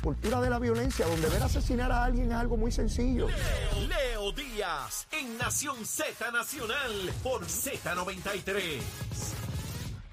cultura 0.00 0.40
de 0.40 0.50
la 0.50 0.58
violencia, 0.58 1.06
donde 1.06 1.28
ver 1.28 1.42
asesinar 1.42 1.92
a 1.92 2.04
alguien 2.04 2.30
es 2.30 2.36
algo 2.36 2.56
muy 2.56 2.72
sencillo. 2.72 3.28
Leo 3.88 4.32
Díaz 4.32 5.06
en 5.12 5.38
Nación 5.38 5.84
Z 5.84 6.30
Nacional 6.32 6.92
por 7.22 7.42
Z93. 7.44 8.80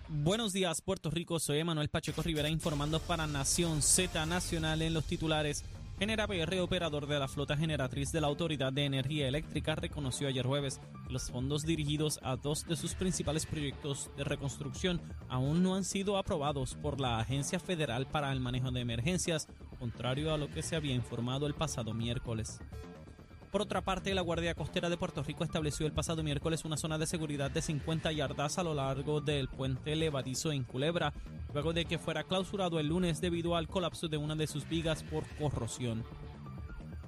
Buenos 0.09 0.53
días, 0.53 0.81
Puerto 0.81 1.09
Rico. 1.09 1.39
Soy 1.39 1.59
Emanuel 1.59 1.89
Pacheco 1.89 2.21
Rivera 2.21 2.49
informando 2.49 2.99
para 2.99 3.27
Nación 3.27 3.81
Z 3.81 4.25
Nacional 4.25 4.81
en 4.81 4.93
los 4.93 5.03
titulares. 5.03 5.63
Genera 5.99 6.27
PR, 6.27 6.59
operador 6.59 7.07
de 7.07 7.17
la 7.17 7.27
flota 7.27 7.57
generatriz 7.57 8.11
de 8.11 8.21
la 8.21 8.27
Autoridad 8.27 8.71
de 8.71 8.85
Energía 8.85 9.27
Eléctrica, 9.27 9.73
reconoció 9.73 10.27
ayer 10.27 10.45
jueves 10.45 10.79
que 11.07 11.13
los 11.13 11.31
fondos 11.31 11.63
dirigidos 11.63 12.19
a 12.21 12.35
dos 12.35 12.67
de 12.67 12.75
sus 12.75 12.93
principales 12.93 13.47
proyectos 13.47 14.11
de 14.15 14.23
reconstrucción 14.23 15.01
aún 15.27 15.63
no 15.63 15.73
han 15.73 15.83
sido 15.83 16.17
aprobados 16.17 16.75
por 16.75 17.01
la 17.01 17.17
Agencia 17.17 17.59
Federal 17.59 18.05
para 18.05 18.31
el 18.31 18.39
Manejo 18.39 18.69
de 18.69 18.81
Emergencias, 18.81 19.47
contrario 19.79 20.31
a 20.31 20.37
lo 20.37 20.51
que 20.51 20.61
se 20.61 20.75
había 20.75 20.93
informado 20.93 21.47
el 21.47 21.55
pasado 21.55 21.95
miércoles. 21.95 22.59
Por 23.57 23.63
otra 23.63 23.81
parte, 23.81 24.13
la 24.13 24.21
Guardia 24.21 24.53
Costera 24.53 24.87
de 24.87 24.97
Puerto 24.97 25.23
Rico 25.23 25.43
estableció 25.43 25.87
el 25.87 25.91
pasado 25.91 26.21
miércoles 26.21 26.63
una 26.63 26.77
zona 26.77 26.99
de 26.99 27.07
seguridad 27.07 27.49
de 27.49 27.63
50 27.63 28.11
yardas 28.11 28.59
a 28.59 28.63
lo 28.63 28.75
largo 28.75 29.19
del 29.19 29.47
puente 29.47 29.95
levadizo 29.95 30.51
en 30.51 30.63
Culebra, 30.63 31.11
luego 31.55 31.73
de 31.73 31.85
que 31.85 31.97
fuera 31.97 32.23
clausurado 32.23 32.79
el 32.79 32.89
lunes 32.89 33.19
debido 33.19 33.55
al 33.55 33.67
colapso 33.67 34.09
de 34.09 34.17
una 34.17 34.35
de 34.35 34.45
sus 34.45 34.69
vigas 34.69 35.01
por 35.01 35.23
corrosión. 35.39 36.03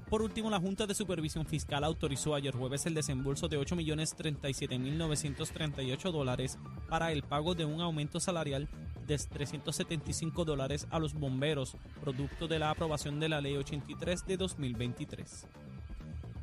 Por 0.10 0.24
último, 0.24 0.50
la 0.50 0.60
Junta 0.60 0.88
de 0.88 0.96
Supervisión 0.96 1.46
Fiscal 1.46 1.84
autorizó 1.84 2.34
ayer 2.34 2.56
jueves 2.56 2.88
el 2.88 2.96
desembolso 2.96 3.48
de 3.48 3.60
8.037.938 3.60 6.12
dólares 6.12 6.58
para 6.90 7.12
el 7.12 7.22
pago 7.22 7.54
de 7.54 7.66
un 7.66 7.80
aumento 7.80 8.20
salarial 8.20 8.68
de 9.06 9.20
375 9.20 10.46
dólares 10.46 10.88
a 10.90 10.98
los 10.98 11.14
bomberos, 11.14 11.78
producto 12.02 12.48
de 12.48 12.58
la 12.58 12.72
aprobación 12.72 13.20
de 13.20 13.30
la 13.30 13.40
Ley 13.40 13.56
83 13.56 14.26
de 14.26 14.38
2023. 14.38 15.46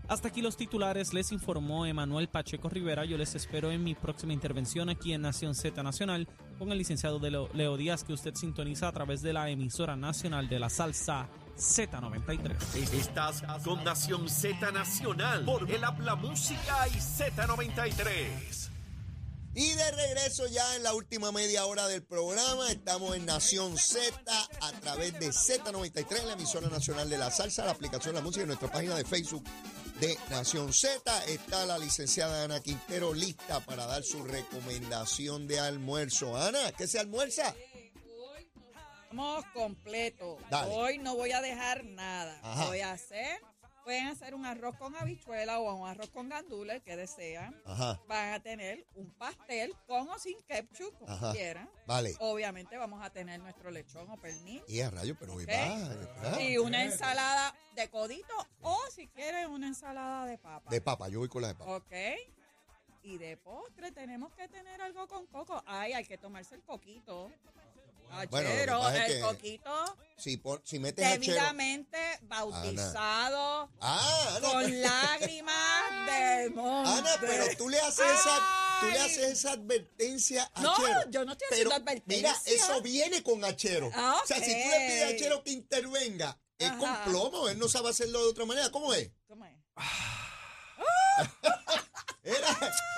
Hasta 0.09 0.29
aquí 0.29 0.41
los 0.41 0.57
titulares, 0.57 1.13
les 1.13 1.33
informó 1.33 1.85
Emanuel 1.85 2.29
Pacheco 2.29 2.69
Rivera. 2.69 3.05
Yo 3.05 3.19
les 3.19 3.35
espero 3.35 3.73
en 3.73 3.83
mi 3.83 3.97
próxima 3.97 4.33
intervención 4.33 4.89
aquí 4.89 5.13
en 5.13 5.23
Nación 5.23 5.57
Z 5.57 5.83
Nacional 5.83 6.29
con 6.61 6.71
el 6.71 6.79
licenciado 6.79 7.19
de 7.19 7.33
Leo 7.53 7.77
Díaz 7.77 8.05
que 8.05 8.13
usted 8.13 8.33
sintoniza 8.37 8.87
a 8.87 8.93
través 8.93 9.21
de 9.21 9.33
la 9.33 9.51
emisora 9.51 9.97
nacional 9.97 10.49
de 10.49 10.61
la 10.61 10.71
salsa 10.71 11.29
Z93. 11.57 12.93
Estás 12.93 13.43
con 13.65 13.83
Nación 13.83 14.29
Z 14.29 14.71
Nacional 14.71 15.45
por 15.45 15.69
el 15.69 15.83
Habla 15.83 16.15
Música 16.15 16.87
y 16.87 16.99
Z93. 16.99 18.71
Y 19.55 19.71
de 19.71 19.91
regreso 19.91 20.47
ya 20.49 20.77
en 20.77 20.83
la 20.83 20.95
última 20.95 21.33
media 21.33 21.65
hora 21.65 21.89
del 21.89 22.05
programa, 22.05 22.71
estamos 22.71 23.17
en 23.17 23.25
Nación 23.25 23.77
Z 23.77 24.13
a 24.61 24.73
través 24.83 25.15
de 25.15 25.31
Z93, 25.31 26.27
la 26.27 26.35
emisora 26.35 26.69
nacional 26.69 27.09
de 27.09 27.17
la 27.19 27.31
salsa, 27.31 27.65
la 27.65 27.73
aplicación 27.73 28.15
de 28.15 28.21
la 28.21 28.25
música 28.25 28.45
y 28.45 28.47
nuestra 28.47 28.71
página 28.71 28.95
de 28.95 29.05
Facebook 29.05 29.43
de 30.01 30.19
Nación 30.31 30.73
Z. 30.73 31.25
Está 31.27 31.67
la 31.67 31.79
licenciada 31.79 32.45
Ana 32.45 32.61
Quintero 32.61 33.15
lista 33.15 33.61
para 33.61 33.87
dar 33.87 34.03
su 34.03 34.25
recomendación 34.25 35.47
de 35.47 35.61
almuerzo. 35.61 36.37
Ana, 36.37 36.73
¿qué 36.73 36.87
se 36.87 36.99
almuerza? 36.99 37.55
Estamos 39.05 39.45
completos. 39.55 40.39
Hoy 40.71 40.99
no 40.99 41.15
voy 41.15 41.33
a 41.33 41.41
dejar 41.41 41.85
nada. 41.85 42.39
Ajá. 42.43 42.67
Voy 42.67 42.81
a 42.81 42.93
hacer, 42.93 43.41
pueden 43.87 44.09
hacer 44.09 44.35
un 44.35 44.45
arroz 44.45 44.75
con 44.79 44.97
habichuela 44.97 45.61
o 45.61 45.73
un 45.73 45.89
arroz 45.89 46.11
con 46.11 46.29
gandules, 46.29 46.83
que 46.83 46.97
desean. 46.97 47.55
Ajá, 47.65 48.01
Van 48.09 48.33
a 48.35 48.41
tener 48.41 48.85
un 48.97 49.09
pastel 49.13 49.77
con 49.87 50.09
o 50.09 50.19
sin 50.19 50.37
ketchup, 50.43 50.93
como 50.99 51.13
Ajá. 51.13 51.33
quieran. 51.33 51.71
vale. 51.87 52.13
Obviamente 52.19 52.77
vamos 52.77 53.01
a 53.01 53.11
tener 53.11 53.39
nuestro 53.39 53.71
lechón 53.71 54.11
o 54.11 54.17
pernil. 54.17 54.61
Y 54.67 54.81
a 54.81 54.91
rayo, 54.91 55.15
pero 55.21 55.35
hoy 55.35 55.45
Ok. 55.45 55.51
va. 55.51 56.43
Y 56.43 56.59
una 56.59 56.83
ensalada 56.83 57.55
de 57.77 57.89
codito 57.89 58.35
o 58.63 58.77
si 58.91 59.07
quieren 59.07 59.51
una 59.51 59.69
ensalada 59.69 60.27
de 60.27 60.37
papa. 60.37 60.69
De 60.69 60.81
papa, 60.81 61.09
yo 61.09 61.21
voy 61.21 61.29
con 61.29 61.43
la 61.43 61.49
de 61.49 61.55
papa. 61.55 61.77
Ok. 61.77 61.93
Y 63.05 63.19
de 63.19 63.37
postre 63.37 63.93
tenemos 63.93 64.35
que 64.35 64.49
tener 64.49 64.81
algo 64.83 65.07
con 65.07 65.27
coco. 65.29 65.63
Ay, 65.65 65.93
hay 65.93 66.05
que 66.05 66.19
tomarse 66.19 66.57
el 66.57 66.63
coquito. 66.65 67.31
Bueno, 68.31 68.49
lo 68.49 68.55
que 68.55 68.61
Achero, 68.63 68.81
pasa 68.81 68.97
es 68.97 69.11
el 69.11 69.17
que- 69.17 69.21
coquito 69.23 69.99
Si, 70.17 70.37
pon- 70.39 70.63
si 70.65 70.79
metes 70.79 71.09
debidamente 71.11 71.99
bautizado 72.23 73.71
Ah, 73.81 74.35
Ana, 74.37 74.49
con 74.49 74.83
lágrimas 74.83 76.07
de 76.07 76.51
monte. 76.51 76.91
Ana, 76.91 77.11
pero 77.21 77.45
tú 77.59 77.69
le 77.69 77.79
haces 77.81 78.07
esa, 78.07 78.79
tú 78.81 78.87
le 78.91 78.99
haces 79.01 79.19
esa 79.33 79.53
advertencia 79.53 80.51
a 80.55 80.61
No, 80.63 80.77
Chero. 80.77 81.01
yo 81.11 81.25
no 81.25 81.33
estoy 81.33 81.47
Pero, 81.51 81.71
haciendo 81.71 81.75
advertencia. 81.91 82.17
Mira, 82.17 82.37
eso 82.47 82.81
viene 82.83 83.23
con 83.23 83.45
Achero. 83.45 83.91
Ah, 83.95 84.21
O 84.23 84.27
sea, 84.27 84.39
si 84.39 84.45
tú 84.53 84.69
le 84.71 84.79
pides 84.87 85.03
a 85.03 85.09
ok. 85.09 85.15
Achero 85.15 85.43
que 85.45 85.51
intervenga, 85.51 86.39
es 86.59 86.71
con 86.73 86.89
Ajá. 86.89 87.05
plomo, 87.05 87.49
él 87.49 87.59
no 87.59 87.69
sabe 87.69 87.91
hacerlo 87.91 88.23
de 88.23 88.29
otra 88.31 88.47
manera. 88.47 88.71
¿Cómo 88.71 88.95
es? 88.95 89.11
¿Cómo 89.29 89.45
es? 89.45 89.53
Era, 92.23 92.49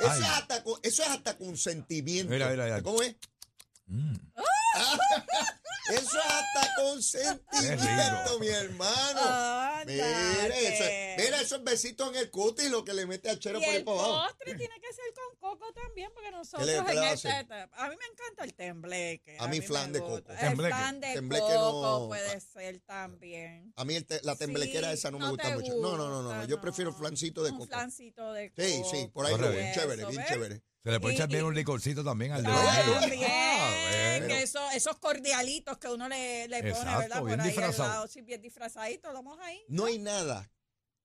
eso, 0.01 0.13
es 0.15 0.23
hasta, 0.25 0.63
con- 0.65 0.81
eso 0.83 1.03
es 1.03 1.09
hasta 1.09 1.37
consentimiento. 1.37 2.33
Mira, 2.33 2.49
mira, 2.49 2.65
mira. 2.65 2.83
¿Cómo 2.83 3.03
es? 3.03 3.15
Mm. 3.87 4.15
Eso 5.91 6.19
es 6.19 6.25
hasta 6.27 6.75
consentimiento, 6.83 8.39
mi 8.41 8.49
hermano. 8.49 9.21
Ándate. 9.23 9.87
Mira, 9.95 10.47
eso, 10.59 10.85
es- 10.85 11.17
mira 11.25 11.41
esos 11.41 11.65
besitos 11.65 12.11
en 12.11 12.17
el 12.17 12.31
cutis, 12.31 12.71
lo 12.71 12.85
que 12.85 12.93
le 12.93 13.07
mete 13.07 13.31
a 13.31 13.39
Chero 13.39 13.59
Y 13.59 13.65
por 13.65 13.75
el 13.75 13.89
abajo. 13.89 14.27
postre 14.29 14.55
tiene 14.55 14.75
que 14.81 14.93
ser 14.93 15.05
con 15.15 15.39
coco 15.57 15.73
también, 15.73 16.11
porque 16.13 16.31
nosotros 16.31 16.69
en 16.69 17.03
esta 17.05 17.41
etapa- 17.41 17.75
A 17.83 17.89
mí 17.89 17.97
me 17.99 18.05
encanta 18.05 18.45
el 18.45 18.53
tembleque. 18.53 19.37
A 19.41 19.49
mí 19.49 19.61
me 19.61 19.67
flan 19.67 19.93
de 19.95 20.01
coco. 20.01 20.17
El 20.31 20.37
Tembleque. 20.39 20.75
flan 20.75 21.01
de 21.01 21.15
Tembleque 21.15 21.45
coco 21.55 21.99
no- 22.01 22.09
puede 22.09 22.41
ser 22.41 22.81
también. 22.81 23.73
A 23.77 23.85
mí 23.87 23.95
el 23.95 24.05
te- 24.05 24.21
la 24.25 24.37
temblequera 24.37 24.89
Sí, 24.89 24.95
esa 24.95 25.11
no, 25.11 25.19
me 25.19 25.31
gusta 25.31 25.51
mucho. 25.53 25.75
No, 25.77 25.97
no, 25.97 26.09
no, 26.11 26.23
no, 26.23 26.45
Yo 26.45 26.61
prefiero 26.61 26.93
flancito 26.93 27.43
de 27.43 27.51
Un 27.53 27.59
coco. 27.61 27.69
flancito 27.71 28.33
de 28.35 28.51
coco. 28.51 28.63
Sí, 28.63 28.83
sí, 28.91 29.09
por 29.11 29.25
ahí 29.25 29.35
bien 29.39 29.73
chévere, 29.73 30.05
bien 30.05 30.25
chévere. 30.29 30.63
Se 30.85 30.93
le 30.93 31.01
puede 31.01 31.15
echar 31.17 31.29
bien 31.29 31.45
un 31.45 31.55
licorcito 31.55 32.05
también 32.05 32.33
al 32.33 32.43
de 32.43 32.49
Ah, 32.51 32.55
vainilla. 32.55 33.01
también, 33.01 33.31
esos 34.79 34.99
cordialitos 34.99 35.79
que 35.79 35.89
uno 35.89 36.09
le, 36.09 36.49
le 36.49 36.59
pone, 36.59 36.71
Exacto, 36.71 36.99
¿verdad? 37.01 37.23
bien 37.25 37.37
Por 37.37 37.41
ahí 37.43 37.47
disfrazado. 37.49 37.85
al 37.85 37.91
lado, 37.91 38.07
sí, 38.09 38.23
bien 38.23 38.41
disfrazadito, 38.43 39.09
lo 39.09 39.15
vamos 39.23 39.39
ahí. 39.43 39.63
No 39.69 39.85
hay 39.85 39.99
nada 39.99 40.51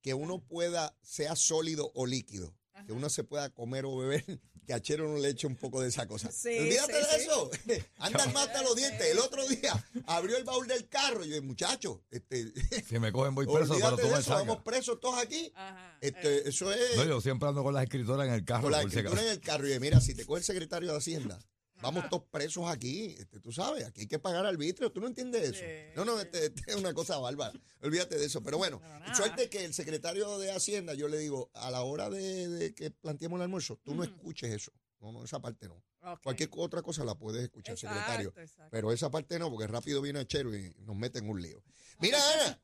que 0.01 0.13
uno 0.13 0.39
pueda, 0.39 0.95
sea 1.01 1.35
sólido 1.35 1.91
o 1.95 2.05
líquido, 2.05 2.55
que 2.85 2.91
uno 2.93 3.09
se 3.09 3.23
pueda 3.23 3.49
comer 3.49 3.85
o 3.85 3.95
beber, 3.97 4.23
que 4.65 4.73
a 4.73 4.81
Chero 4.81 5.07
no 5.07 5.17
le 5.17 5.29
eche 5.29 5.45
un 5.47 5.55
poco 5.57 5.81
de 5.81 5.89
esa 5.89 6.07
cosa. 6.07 6.31
Sí, 6.31 6.57
Olvídate 6.57 6.93
sí, 6.93 6.99
de 7.11 7.19
sí. 7.19 7.23
eso. 7.25 7.51
Anda 7.97 8.25
más 8.27 8.47
hasta 8.47 8.61
los 8.63 8.75
dientes. 8.75 9.05
El 9.11 9.19
otro 9.19 9.45
día 9.47 9.73
abrió 10.07 10.37
el 10.37 10.43
baúl 10.45 10.67
del 10.67 10.87
carro 10.89 11.23
y 11.25 11.29
yo, 11.29 11.41
muchacho, 11.43 12.03
este, 12.11 12.51
Si 12.87 12.97
me 12.99 13.11
cogen 13.11 13.35
voy 13.35 13.45
preso, 13.45 13.75
pero 13.75 13.97
tú 13.97 14.07
me 14.07 14.19
eso, 14.19 14.31
vamos 14.31 14.61
presos 14.63 14.99
todos 14.99 15.17
aquí. 15.21 15.51
Ajá. 15.55 15.97
Este, 16.01 16.47
eso 16.49 16.71
es 16.71 16.95
No, 16.97 17.03
yo 17.05 17.21
siempre 17.21 17.47
ando 17.49 17.61
con 17.63 17.73
las 17.73 17.83
escritoras 17.83 18.27
en 18.27 18.33
el 18.33 18.43
carro. 18.45 18.63
con 18.63 18.71
la 18.71 18.81
por 18.81 18.91
si 18.91 18.97
escritura 18.97 19.21
acaso. 19.21 19.27
en 19.33 19.39
el 19.39 19.45
carro. 19.45 19.67
Y 19.67 19.73
yo, 19.73 19.79
mira, 19.79 20.01
si 20.01 20.13
te 20.15 20.25
coge 20.25 20.39
el 20.39 20.45
secretario 20.45 20.91
de 20.91 20.97
Hacienda, 20.97 21.39
vamos 21.81 22.09
todos 22.09 22.23
presos 22.31 22.65
aquí. 22.69 23.15
Este, 23.17 23.39
tú 23.39 23.51
sabes, 23.51 23.85
aquí 23.85 24.01
hay 24.01 24.07
que 24.07 24.19
pagar 24.19 24.45
arbitrio. 24.45 24.91
¿Tú 24.91 25.01
no 25.01 25.07
entiendes 25.07 25.43
eso? 25.43 25.59
Sí, 25.59 25.93
no, 25.95 26.05
no, 26.05 26.19
este, 26.19 26.45
este 26.45 26.71
es 26.71 26.75
una 26.75 26.93
cosa 26.93 27.17
bárbara. 27.17 27.53
Olvídate 27.81 28.17
de 28.17 28.25
eso. 28.25 28.41
Pero 28.43 28.57
bueno, 28.57 28.81
suerte 29.15 29.49
que 29.49 29.65
el 29.65 29.73
secretario 29.73 30.37
de 30.39 30.51
Hacienda, 30.51 30.93
yo 30.93 31.07
le 31.07 31.17
digo, 31.17 31.49
a 31.53 31.69
la 31.71 31.81
hora 31.81 32.09
de, 32.09 32.47
de 32.47 32.73
que 32.73 32.91
planteemos 32.91 33.37
el 33.37 33.43
almuerzo, 33.43 33.79
tú 33.83 33.95
no 33.95 34.03
escuches 34.03 34.51
eso. 34.53 34.71
No, 34.99 35.11
no, 35.11 35.23
esa 35.25 35.41
parte 35.41 35.67
no. 35.67 35.83
Cualquier 36.21 36.49
otra 36.57 36.81
cosa 36.81 37.03
la 37.05 37.15
puedes 37.15 37.43
escuchar, 37.43 37.75
Exacto, 37.75 37.95
secretario. 37.97 38.33
exacto. 38.37 38.69
Pero 38.71 38.91
esa 38.91 39.09
parte 39.09 39.39
no, 39.39 39.49
porque 39.49 39.67
rápido 39.67 40.01
viene 40.01 40.19
a 40.19 40.27
Chero 40.27 40.55
y 40.55 40.73
nos 40.79 40.95
mete 40.95 41.19
en 41.19 41.29
un 41.29 41.41
lío. 41.41 41.63
Mira, 41.99 42.19
Ana, 42.33 42.61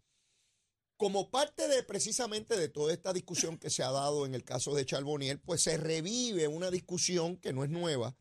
como 0.97 1.29
parte 1.31 1.67
de 1.69 1.83
precisamente 1.83 2.57
de 2.57 2.67
toda 2.67 2.91
esta 2.91 3.13
discusión 3.13 3.57
que 3.57 3.69
se 3.69 3.83
ha 3.83 3.91
dado 3.91 4.25
en 4.25 4.35
el 4.35 4.43
caso 4.43 4.75
de 4.75 4.85
Charboniel, 4.85 5.39
pues 5.39 5.61
se 5.61 5.77
revive 5.77 6.47
una 6.49 6.69
discusión 6.69 7.37
que 7.37 7.53
no 7.53 7.63
es 7.63 7.69
nueva, 7.69 8.15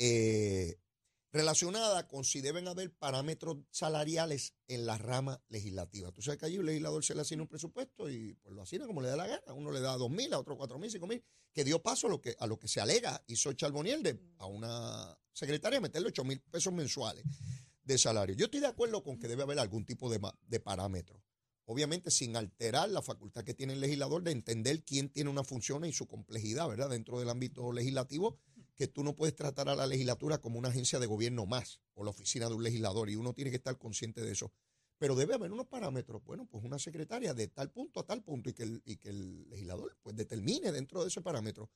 eh, 0.00 0.78
relacionada 1.30 2.08
con 2.08 2.24
si 2.24 2.40
deben 2.40 2.66
haber 2.66 2.90
parámetros 2.92 3.58
salariales 3.70 4.54
en 4.66 4.86
la 4.86 4.96
rama 4.98 5.42
legislativa. 5.48 6.10
Tú 6.10 6.22
sabes 6.22 6.40
que 6.40 6.46
allí 6.46 6.56
el 6.56 6.66
legislador 6.66 7.04
se 7.04 7.14
le 7.14 7.20
asigna 7.20 7.42
un 7.42 7.48
presupuesto 7.48 8.08
y 8.08 8.34
pues 8.34 8.54
lo 8.54 8.62
asigna 8.62 8.86
como 8.86 9.02
le 9.02 9.08
da 9.08 9.16
la 9.16 9.26
gana. 9.26 9.52
Uno 9.54 9.70
le 9.70 9.80
da 9.80 9.96
dos 9.96 10.10
mil, 10.10 10.32
a 10.32 10.38
otro 10.38 10.56
cuatro 10.56 10.78
mil, 10.78 10.90
cinco 10.90 11.06
mil, 11.06 11.22
que 11.52 11.62
dio 11.62 11.82
paso 11.82 12.06
a 12.06 12.10
lo 12.10 12.20
que, 12.20 12.34
a 12.38 12.46
lo 12.46 12.58
que 12.58 12.66
se 12.66 12.80
alega 12.80 13.22
hizo 13.26 13.52
Charboniel 13.52 14.02
de, 14.02 14.18
a 14.38 14.46
una 14.46 15.16
secretaria 15.32 15.80
meterle 15.80 16.08
ocho 16.08 16.24
mil 16.24 16.40
pesos 16.40 16.72
mensuales 16.72 17.24
de 17.82 17.98
salario. 17.98 18.34
Yo 18.34 18.46
estoy 18.46 18.60
de 18.60 18.68
acuerdo 18.68 19.02
con 19.02 19.18
que 19.18 19.28
debe 19.28 19.42
haber 19.42 19.58
algún 19.58 19.84
tipo 19.84 20.10
de, 20.10 20.20
de 20.48 20.60
parámetro. 20.60 21.22
Obviamente 21.66 22.10
sin 22.10 22.36
alterar 22.36 22.88
la 22.88 23.02
facultad 23.02 23.44
que 23.44 23.54
tiene 23.54 23.74
el 23.74 23.80
legislador 23.80 24.24
de 24.24 24.32
entender 24.32 24.82
quién 24.82 25.08
tiene 25.08 25.30
una 25.30 25.44
función 25.44 25.84
y 25.84 25.92
su 25.92 26.08
complejidad, 26.08 26.68
¿verdad? 26.68 26.90
Dentro 26.90 27.20
del 27.20 27.28
ámbito 27.28 27.70
legislativo, 27.70 28.36
que 28.80 28.88
tú 28.88 29.04
no 29.04 29.14
puedes 29.14 29.36
tratar 29.36 29.68
a 29.68 29.76
la 29.76 29.86
legislatura 29.86 30.38
como 30.38 30.58
una 30.58 30.70
agencia 30.70 30.98
de 30.98 31.04
gobierno 31.06 31.44
más 31.44 31.82
o 31.92 32.02
la 32.02 32.08
oficina 32.12 32.48
de 32.48 32.54
un 32.54 32.62
legislador 32.62 33.10
y 33.10 33.14
uno 33.14 33.34
tiene 33.34 33.50
que 33.50 33.58
estar 33.58 33.76
consciente 33.76 34.22
de 34.22 34.32
eso. 34.32 34.54
Pero 34.96 35.14
debe 35.14 35.34
haber 35.34 35.52
unos 35.52 35.66
parámetros. 35.66 36.24
Bueno, 36.24 36.46
pues 36.46 36.64
una 36.64 36.78
secretaria 36.78 37.34
de 37.34 37.48
tal 37.48 37.70
punto 37.70 38.00
a 38.00 38.06
tal 38.06 38.22
punto 38.22 38.48
y 38.48 38.54
que 38.54 38.62
el, 38.62 38.82
y 38.86 38.96
que 38.96 39.10
el 39.10 39.50
legislador 39.50 39.98
pues 40.00 40.16
determine 40.16 40.72
dentro 40.72 41.02
de 41.02 41.08
ese 41.08 41.20
parámetro. 41.20 41.70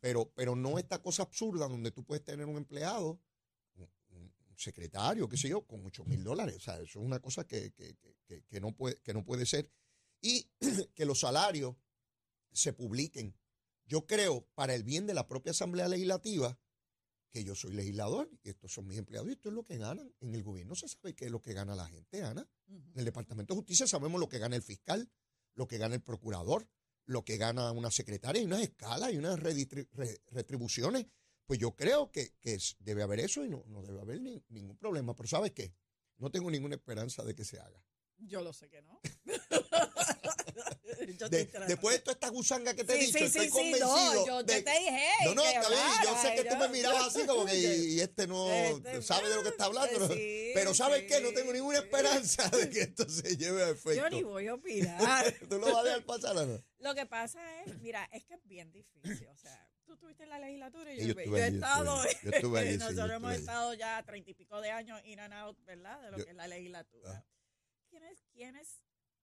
Pero, 0.00 0.30
pero 0.36 0.54
no 0.54 0.78
esta 0.78 1.02
cosa 1.02 1.24
absurda 1.24 1.66
donde 1.66 1.90
tú 1.90 2.04
puedes 2.04 2.22
tener 2.22 2.46
un 2.46 2.56
empleado, 2.56 3.20
un, 4.10 4.32
secretario, 4.56 5.28
qué 5.28 5.36
sé 5.36 5.48
yo, 5.48 5.66
con 5.66 5.84
8 5.84 6.04
mil 6.04 6.22
dólares. 6.22 6.54
O 6.58 6.60
sea, 6.60 6.74
eso 6.76 7.00
es 7.00 7.04
una 7.04 7.18
cosa 7.18 7.44
que- 7.44 7.72
que- 7.72 7.96
que 8.48 8.60
no 8.60 8.70
puede, 8.76 9.00
que 9.02 9.12
no 9.12 9.24
puede 9.24 9.44
ser. 9.44 9.68
Y 10.20 10.48
que 10.94 11.04
los 11.04 11.18
salarios 11.18 11.74
se 12.52 12.72
publiquen. 12.72 13.34
Yo 13.86 14.06
creo, 14.06 14.46
para 14.54 14.74
el 14.74 14.82
bien 14.82 15.06
de 15.06 15.14
la 15.14 15.26
propia 15.28 15.50
Asamblea 15.52 15.88
Legislativa, 15.88 16.58
que 17.30 17.44
yo 17.44 17.54
soy 17.54 17.72
legislador 17.74 18.30
y 18.42 18.50
estos 18.50 18.72
son 18.72 18.86
mis 18.86 18.96
empleados 18.96 19.28
y 19.28 19.32
esto 19.32 19.48
es 19.48 19.54
lo 19.54 19.64
que 19.64 19.76
ganan. 19.76 20.14
En 20.20 20.34
el 20.34 20.42
gobierno 20.42 20.74
se 20.74 20.86
sabe 20.88 21.14
qué 21.14 21.26
es 21.26 21.30
lo 21.30 21.40
que 21.40 21.52
gana 21.52 21.74
la 21.74 21.86
gente, 21.88 22.22
Ana. 22.22 22.48
En 22.68 22.92
el 22.94 23.04
Departamento 23.04 23.54
de 23.54 23.58
Justicia 23.58 23.86
sabemos 23.86 24.20
lo 24.20 24.28
que 24.28 24.38
gana 24.38 24.56
el 24.56 24.62
fiscal, 24.62 25.10
lo 25.54 25.66
que 25.66 25.76
gana 25.78 25.96
el 25.96 26.02
procurador, 26.02 26.68
lo 27.06 27.24
que 27.24 27.36
gana 27.36 27.72
una 27.72 27.90
secretaria 27.90 28.40
y 28.40 28.44
unas 28.46 28.62
escalas 28.62 29.12
y 29.12 29.18
unas 29.18 29.38
retribuciones. 30.30 31.06
Pues 31.46 31.58
yo 31.58 31.74
creo 31.76 32.10
que, 32.10 32.32
debe 32.78 33.02
haber 33.02 33.20
eso 33.20 33.44
y 33.44 33.50
no, 33.50 33.64
no 33.66 33.82
debe 33.82 34.00
haber 34.00 34.20
ni- 34.20 34.42
ningún 34.48 34.78
problema. 34.78 35.14
Pero 35.14 35.28
¿sabes 35.28 35.52
qué? 35.52 35.74
No 36.16 36.30
tengo 36.30 36.50
ninguna 36.50 36.76
esperanza 36.76 37.22
de 37.24 37.34
que 37.34 37.44
se 37.44 37.58
haga. 37.58 37.84
Yo 38.16 38.40
lo 38.42 38.52
sé 38.52 38.70
que 38.70 38.80
no. 38.80 39.00
De- 41.30 41.50
después 41.68 41.96
de 41.96 41.98
toda 42.00 42.12
esta 42.14 42.28
gusanga 42.28 42.74
que 42.74 42.84
te 42.84 42.94
he 42.94 43.00
Sí, 43.00 43.06
dicho, 43.06 43.18
sí, 43.18 43.24
estoy 43.24 43.42
sí, 43.42 43.46
sí, 43.48 43.52
convencido. 43.52 44.14
no, 44.14 44.26
yo 44.26 44.42
de- 44.42 44.62
te 44.62 44.70
dije. 44.70 45.08
no, 45.26 45.34
no, 45.34 45.44
está 45.44 45.68
bien. 45.68 45.80
Yo 46.04 46.22
sé 46.22 46.34
que 46.34 46.44
tú 46.48 46.56
me 46.56 46.68
mirabas 46.68 47.06
así 47.08 47.26
como 47.26 47.44
que 47.46 47.54
y, 47.58 47.94
y 47.94 48.00
este 48.00 48.26
no 48.26 48.50
Este, 48.52 49.02
sabe 49.02 49.28
de 49.28 49.34
lo 49.36 49.42
que 49.42 49.48
está 49.50 49.64
hablando. 49.66 50.08
Pero 50.54 50.74
¿sabes 50.74 51.04
qué? 51.04 51.20
No 51.20 51.32
tengo 51.32 51.52
ninguna 51.52 51.78
esperanza 51.78 52.48
de 52.50 52.70
que 52.70 52.80
esto 52.82 53.08
se 53.08 53.36
lleve 53.36 53.62
a 53.64 53.68
efecto. 53.70 53.94
Yo 53.94 54.10
ni 54.10 54.22
voy 54.22 54.46
a 54.48 54.54
opinar. 54.54 55.34
¿Tú 55.48 55.58
lo 55.58 55.66
vas 55.66 55.76
a 55.76 55.82
dejar 55.82 56.04
pasar 56.04 56.36
o 56.36 56.46
no? 56.46 56.64
Lo 56.78 56.94
que 56.94 57.06
pasa 57.06 57.40
es, 57.62 57.78
mira, 57.80 58.08
es 58.12 58.24
que 58.24 58.34
es 58.34 58.40
bien 58.44 58.70
difícil. 58.72 59.26
O 59.28 59.36
sea, 59.36 59.68
tú 59.86 59.94
estuviste 59.94 60.24
en 60.24 60.30
la 60.30 60.38
legislatura 60.38 60.92
y 60.92 60.98
yo, 60.98 61.14
yo 61.14 61.24
yo 61.24 61.36
he 61.38 61.46
estado. 61.48 62.04
Yo 62.22 62.30
estuve 62.30 62.60
allí, 62.60 62.76
nosotros 62.78 63.10
hemos 63.10 63.30
allí. 63.30 63.40
estado 63.40 63.74
ya 63.74 64.02
treinta 64.04 64.30
y 64.30 64.34
pico 64.34 64.60
de 64.60 64.70
años 64.70 65.00
in 65.04 65.20
and 65.20 65.32
out, 65.34 65.56
¿verdad? 65.64 66.00
De 66.02 66.10
lo 66.10 66.16
que 66.24 66.30
es 66.30 66.36
la 66.36 66.46
legislatura. 66.46 67.10
Ajá. 67.10 67.26
¿Quiénes, 67.90 68.18
quiénes? 68.32 68.68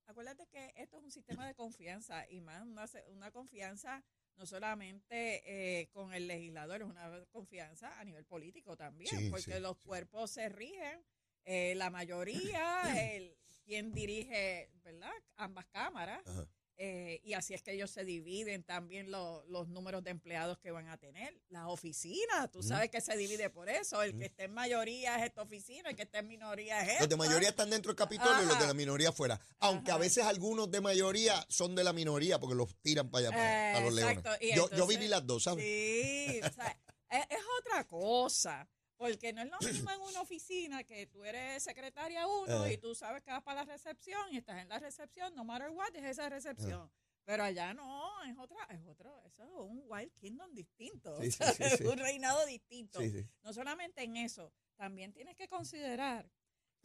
Acuérdate 0.06 0.48
que 0.48 0.74
esto 0.76 0.98
es 0.98 1.04
un 1.04 1.12
sistema 1.12 1.48
de 1.48 1.56
confianza 1.56 2.30
y 2.30 2.42
más 2.42 2.64
una, 2.66 2.86
una 3.08 3.32
confianza 3.32 4.04
no 4.38 4.46
solamente 4.46 5.44
eh, 5.82 5.88
con 5.90 6.14
el 6.14 6.28
legislador, 6.28 6.82
es 6.82 6.88
una 6.88 7.26
confianza 7.32 8.00
a 8.00 8.04
nivel 8.04 8.26
político 8.26 8.76
también, 8.76 9.18
Sí, 9.18 9.30
porque 9.30 9.56
sí, 9.56 9.60
los 9.60 9.78
sí. 9.78 9.84
cuerpos 9.84 10.32
se 10.32 10.50
rigen, 10.50 11.04
eh, 11.46 11.76
la 11.76 11.90
mayoría, 11.90 12.82
el, 13.16 13.38
quien 13.64 13.94
dirige, 13.94 14.72
¿verdad? 14.84 15.12
Ambas 15.36 15.66
cámaras. 15.68 16.26
Ajá. 16.26 16.48
Eh, 16.78 17.22
y 17.24 17.34
así 17.34 17.54
es 17.54 17.62
que 17.62 17.74
ellos 17.74 17.92
se 17.92 18.04
dividen 18.04 18.64
también 18.64 19.12
lo- 19.12 19.44
los 19.48 19.68
números 19.68 20.04
de 20.04 20.10
empleados 20.10 20.58
que 20.58 20.72
van 20.72 20.88
a 20.88 20.98
tener. 20.98 21.40
Las 21.50 21.66
oficinas, 21.68 22.50
tú 22.52 22.64
sabes 22.64 22.90
que 22.90 23.02
se 23.02 23.16
divide 23.16 23.50
por 23.52 23.70
eso. 23.70 24.02
El 24.02 24.18
que 24.18 24.26
esté 24.26 24.46
en 24.46 24.54
mayoría 24.54 25.16
es 25.18 25.26
esta 25.26 25.44
oficina, 25.44 25.90
el 25.92 25.96
que 25.96 26.04
esté 26.04 26.18
en 26.20 26.28
minoría 26.28 26.82
es 26.82 26.88
esta. 26.90 27.00
Los 27.02 27.10
de 27.10 27.18
mayoría 27.18 27.50
están 27.50 27.70
dentro 27.70 27.90
del 27.92 27.98
Capitolio 27.98 28.44
y 28.44 28.46
los 28.48 28.60
de 28.60 28.66
la 28.68 28.74
minoría 28.74 29.10
afuera. 29.10 29.40
Aunque 29.60 29.92
a 29.92 29.98
veces 29.98 30.24
algunos 30.26 30.72
de 30.72 30.82
mayoría 30.82 31.46
son 31.50 31.76
de 31.76 31.84
la 31.84 31.94
minoría 31.94 32.40
porque 32.40 32.56
los 32.56 32.76
tiran 32.82 33.12
para 33.12 33.28
allá, 33.28 33.38
para, 33.38 33.74
para 33.74 33.86
los 33.86 33.94
leones. 33.94 34.24
Yo, 34.56 34.70
yo 34.78 34.88
viví 34.88 35.08
las 35.08 35.28
dos, 35.28 35.44
¿sabes? 35.44 35.64
Sí, 35.64 36.40
o 36.44 36.52
sea, 36.52 36.80
es, 37.12 37.26
es 37.30 37.44
otra 37.60 37.86
cosa. 37.86 38.68
Porque 39.02 39.34
no 39.34 39.42
es 39.42 39.50
lo 39.50 39.58
mismo 39.68 39.90
en 39.90 40.00
una 40.02 40.22
oficina 40.22 40.84
que 40.84 41.08
tú 41.08 41.24
eres 41.26 41.64
secretaria 41.64 42.28
uno 42.28 42.66
Eh. 42.68 42.74
y 42.74 42.78
tú 42.78 42.94
sabes 42.94 43.24
que 43.24 43.32
vas 43.32 43.42
para 43.42 43.66
la 43.66 43.72
recepción 43.74 44.22
y 44.32 44.38
estás 44.38 44.62
en 44.62 44.70
la 44.70 44.78
recepción, 44.78 45.34
no 45.34 45.44
matter 45.44 45.72
what, 45.72 45.96
es 45.96 46.04
esa 46.04 46.30
recepción. 46.30 46.88
Pero 47.26 47.44
allá 47.44 47.74
no, 47.74 48.24
es 48.26 48.38
otra, 48.38 48.64
es 48.70 48.86
otro, 48.86 49.20
eso 49.26 49.44
es 49.44 49.50
un 49.56 49.84
Wild 49.88 50.14
Kingdom 50.20 50.54
distinto, 50.54 51.20
Sí, 51.24 51.84
un 51.84 51.98
reinado 51.98 52.46
distinto. 52.46 53.00
No 53.42 53.54
solamente 53.54 54.04
en 54.04 54.18
eso, 54.18 54.54
también 54.76 55.12
tienes 55.14 55.36
que 55.36 55.48
considerar 55.48 56.30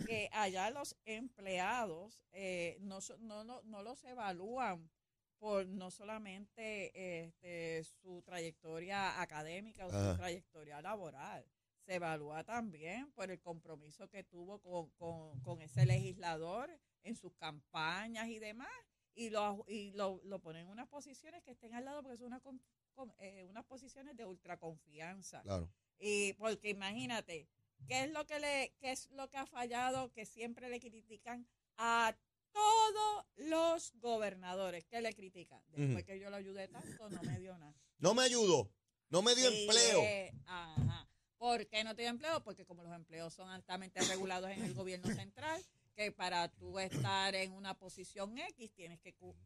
que 0.07 0.31
allá 0.33 0.71
los 0.71 0.97
empleados 1.05 2.25
eh, 2.33 2.79
no, 2.81 3.01
no, 3.19 3.45
no, 3.45 3.61
no 3.63 3.83
los 3.83 4.03
evalúan 4.05 4.91
por 5.39 5.67
no 5.67 5.91
solamente 5.91 7.25
este, 7.25 7.85
su 7.85 8.23
trayectoria 8.23 9.21
académica 9.21 9.87
o 9.87 9.91
su 9.91 10.17
trayectoria 10.17 10.81
laboral, 10.81 11.45
se 11.87 11.95
evalúa 11.95 12.43
también 12.45 13.11
por 13.13 13.31
el 13.31 13.41
compromiso 13.41 14.09
que 14.11 14.25
tuvo 14.25 14.59
con, 14.61 14.91
con- 14.99 15.41
con 15.41 15.63
ese 15.63 15.87
legislador 15.87 16.69
en 17.05 17.15
sus 17.17 17.33
campañas 17.37 18.27
y 18.29 18.39
demás, 18.41 18.69
y 19.15 19.31
lo, 19.31 19.65
y 19.69 19.93
lo, 19.93 20.21
lo 20.25 20.41
ponen 20.41 20.63
en 20.67 20.69
unas 20.73 20.89
posiciones 20.89 21.43
que 21.45 21.53
estén 21.53 21.75
al 21.75 21.85
lado 21.85 22.03
porque 22.03 22.19
son 22.19 22.27
una 22.27 22.41
con- 22.41 22.61
eh, 23.19 23.45
unas 23.45 23.65
posiciones 23.65 24.17
de 24.17 24.25
ultraconfianza. 24.27 25.43
Claro. 25.43 25.71
Y 25.99 26.33
porque 26.35 26.71
imagínate, 26.71 27.49
¿qué 27.87 28.05
es 28.05 28.11
lo 28.11 28.27
que 28.27 28.41
le, 28.41 28.75
qué 28.81 28.91
es 28.91 29.09
lo 29.13 29.29
que 29.31 29.37
ha 29.39 29.47
fallado 29.47 30.11
que 30.13 30.27
siempre 30.27 30.69
le 30.69 30.81
critican 30.81 31.47
a 31.77 32.17
todos 32.53 33.25
los 33.37 33.93
gobernadores? 34.01 34.85
¿Qué 34.87 35.01
le 35.01 35.15
critican? 35.15 35.63
Después 35.69 36.05
que 36.05 36.19
yo 36.19 36.31
lo 36.31 36.37
ayudé 36.37 36.69
tanto, 36.69 37.09
no 37.11 37.23
me 37.23 37.39
dio 37.39 37.57
nada. 37.59 37.75
No 37.99 38.13
me 38.15 38.23
ayudó. 38.23 38.71
No 39.09 39.23
me 39.23 39.35
dio 39.37 39.51
Sí, 39.51 39.63
empleo. 39.63 40.03
eh, 40.03 40.33
ajá. 40.47 41.09
¿Por 41.39 41.67
qué 41.67 41.85
no 41.85 41.95
dio 41.95 42.09
empleo? 42.09 42.43
Porque 42.43 42.65
como 42.65 42.83
los 42.83 42.95
empleos 42.95 43.35
son 43.35 43.51
altamente 43.51 44.01
regulados 44.03 44.51
en 44.51 44.63
el 44.65 44.75
gobierno 44.75 45.09
central, 45.15 45.63
que 45.95 46.11
para 46.13 46.49
tú 46.49 46.79
estar 46.79 47.35
en 47.35 47.53
una 47.53 47.75
posición 47.79 48.37
X 48.39 48.73
tienes 48.73 49.01
que 49.01 49.15
cu- 49.15 49.37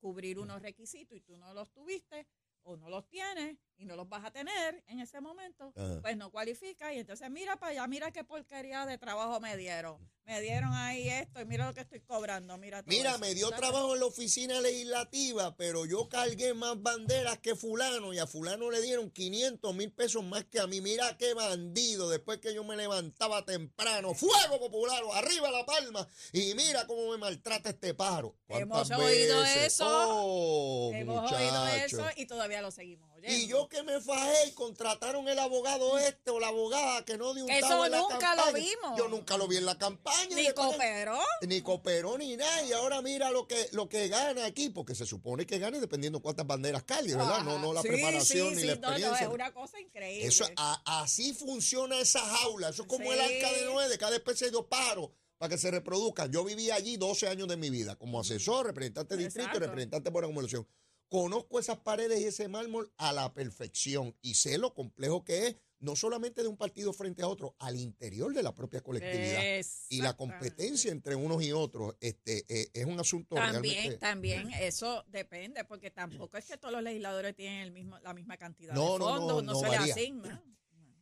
cubrir 0.00 0.38
unos 0.38 0.62
requisitos 0.62 1.16
y 1.16 1.20
tú 1.20 1.36
no 1.36 1.52
los 1.54 1.70
tuviste 1.72 2.26
o 2.62 2.76
no 2.76 2.88
los 2.88 3.06
tienes 3.08 3.56
y 3.80 3.86
no 3.86 3.96
los 3.96 4.08
vas 4.08 4.24
a 4.24 4.30
tener 4.30 4.84
en 4.88 5.00
ese 5.00 5.20
momento, 5.20 5.72
Ajá. 5.74 6.00
pues 6.02 6.16
no 6.16 6.30
cualifica 6.30 6.92
y 6.92 6.98
entonces 6.98 7.30
mira 7.30 7.56
para 7.56 7.72
allá, 7.72 7.86
mira 7.86 8.10
qué 8.12 8.22
porquería 8.24 8.84
de 8.84 8.98
trabajo 8.98 9.40
me 9.40 9.56
dieron. 9.56 9.98
Me 10.26 10.40
dieron 10.42 10.72
ahí 10.74 11.08
esto 11.08 11.40
y 11.40 11.44
mira 11.44 11.66
lo 11.66 11.74
que 11.74 11.80
estoy 11.80 12.00
cobrando, 12.00 12.56
mira 12.56 12.82
todo 12.84 12.90
Mira, 12.94 13.10
eso. 13.12 13.18
me 13.18 13.34
dio 13.34 13.50
trabajo 13.50 13.94
en 13.94 14.00
la 14.00 14.06
oficina 14.06 14.60
legislativa, 14.60 15.56
pero 15.56 15.86
yo 15.86 16.08
cargué 16.08 16.54
más 16.54 16.80
banderas 16.80 17.38
que 17.38 17.56
fulano 17.56 18.12
y 18.12 18.18
a 18.18 18.28
fulano 18.28 18.70
le 18.70 18.80
dieron 18.80 19.10
500 19.10 19.74
mil 19.74 19.90
pesos 19.90 20.22
más 20.22 20.44
que 20.44 20.60
a 20.60 20.68
mí. 20.68 20.80
Mira 20.80 21.16
qué 21.16 21.34
bandido, 21.34 22.08
después 22.10 22.38
que 22.38 22.54
yo 22.54 22.62
me 22.62 22.76
levantaba 22.76 23.44
temprano, 23.44 24.14
fuego 24.14 24.60
popular, 24.60 25.02
arriba 25.14 25.50
la 25.50 25.66
palma, 25.66 26.06
y 26.32 26.54
mira 26.54 26.86
cómo 26.86 27.10
me 27.10 27.18
maltrata 27.18 27.70
este 27.70 27.94
pájaro. 27.94 28.36
Hemos 28.46 28.88
¿Cuántas 28.88 28.98
oído 29.00 29.44
eso. 29.44 29.84
Oh, 29.88 30.92
Hemos 30.94 31.32
oído 31.32 31.66
eso 31.68 32.06
y 32.16 32.26
todavía 32.26 32.60
lo 32.62 32.70
seguimos 32.70 33.09
oyendo. 33.20 33.36
Y 33.44 33.46
yo 33.46 33.68
que 33.68 33.82
me 33.82 34.00
fajé 34.00 34.48
y 34.48 34.52
contrataron 34.52 35.28
el 35.28 35.38
abogado 35.38 35.98
este 35.98 36.30
o 36.30 36.40
la 36.40 36.48
abogada 36.48 37.04
que 37.04 37.16
no 37.18 37.32
dio 37.34 37.44
un 37.44 37.50
Eso 37.50 37.84
en 37.86 37.92
la 37.92 37.98
nunca 37.98 38.34
lo 38.34 38.42
campaña. 38.42 38.52
vimos. 38.52 38.98
Yo 38.98 39.08
nunca 39.08 39.36
lo 39.36 39.46
vi 39.48 39.56
en 39.58 39.66
la 39.66 39.78
campaña. 39.78 40.34
Ni 40.36 40.52
cooperó. 40.52 41.18
ni 41.46 41.60
cooperó 41.62 42.18
ni 42.18 42.36
nada 42.36 42.62
y 42.64 42.72
ahora 42.72 43.00
mira 43.02 43.30
lo 43.30 43.46
que 43.46 43.68
lo 43.72 43.88
que 43.88 44.08
gana 44.08 44.44
aquí 44.46 44.70
porque 44.70 44.94
se 44.94 45.06
supone 45.06 45.46
que 45.46 45.58
gane 45.58 45.80
dependiendo 45.80 46.20
cuántas 46.20 46.46
banderas 46.46 46.82
cargue 46.84 47.14
verdad 47.14 47.42
no 47.44 47.58
no 47.58 47.72
la 47.72 47.82
Sí, 47.82 47.88
preparación 47.88 48.50
sí, 48.50 48.54
ni 48.56 48.60
sí, 48.62 48.66
la 48.68 48.74
no, 48.76 48.80
no, 48.80 48.88
experiencia 48.88 49.26
es 49.26 49.32
una 49.32 49.52
cosa 49.52 49.80
increíble. 49.80 50.26
eso 50.26 50.44
a- 50.56 51.00
así 51.02 51.32
funciona 51.34 51.98
esa 52.00 52.20
jaula 52.20 52.68
eso 52.70 52.82
es 52.82 52.88
como 52.88 53.12
el 53.12 53.20
arca 53.20 53.52
de 53.52 53.88
de 53.88 53.98
cada 53.98 54.16
especie 54.16 54.50
de 54.50 54.62
pájaros 54.62 55.10
para 55.38 55.48
que 55.50 55.58
se 55.58 55.70
reproduzcan 55.70 56.30
yo 56.30 56.44
viví 56.44 56.70
allí 56.70 56.96
12 56.96 57.28
años 57.28 57.48
de 57.48 57.56
mi 57.56 57.70
vida 57.70 57.96
como 57.96 58.20
asesor 58.20 58.66
representante 58.66 59.16
de 59.16 59.24
distrito 59.24 59.50
y 59.56 59.58
representante 59.58 60.10
por 60.10 60.24
acumulación 60.24 60.66
conozco 61.10 61.58
esas 61.58 61.78
paredes 61.78 62.20
y 62.20 62.24
ese 62.24 62.48
mármol 62.48 62.90
a 62.96 63.12
la 63.12 63.34
perfección 63.34 64.16
y 64.22 64.34
sé 64.34 64.56
lo 64.56 64.72
complejo 64.72 65.24
que 65.24 65.48
es 65.48 65.56
no 65.80 65.96
solamente 65.96 66.42
de 66.42 66.48
un 66.48 66.56
partido 66.56 66.92
frente 66.92 67.22
a 67.22 67.28
otro 67.28 67.56
al 67.58 67.76
interior 67.76 68.32
de 68.32 68.42
la 68.42 68.54
propia 68.54 68.82
colectividad. 68.82 69.42
Y 69.88 70.02
la 70.02 70.16
competencia 70.16 70.92
entre 70.92 71.16
unos 71.16 71.42
y 71.42 71.52
otros 71.52 71.96
este 72.00 72.44
eh, 72.48 72.70
es 72.72 72.84
un 72.84 73.00
asunto 73.00 73.34
También, 73.34 73.74
realmente 73.74 73.98
también 73.98 74.50
eso 74.60 75.04
depende, 75.08 75.64
porque 75.64 75.90
tampoco 75.90 76.36
es 76.36 76.44
que 76.44 76.56
todos 76.58 76.72
los 76.72 76.82
legisladores 76.82 77.34
tienen 77.34 77.62
el 77.62 77.72
mismo, 77.72 77.98
la 78.00 78.14
misma 78.14 78.36
cantidad 78.36 78.74
No, 78.74 78.92
de 78.92 78.98
no, 78.98 79.10
no, 79.10 79.16
fondos, 79.16 79.44
no, 79.44 79.52
no 79.52 79.58
se 79.58 79.76
asigna. 79.76 80.44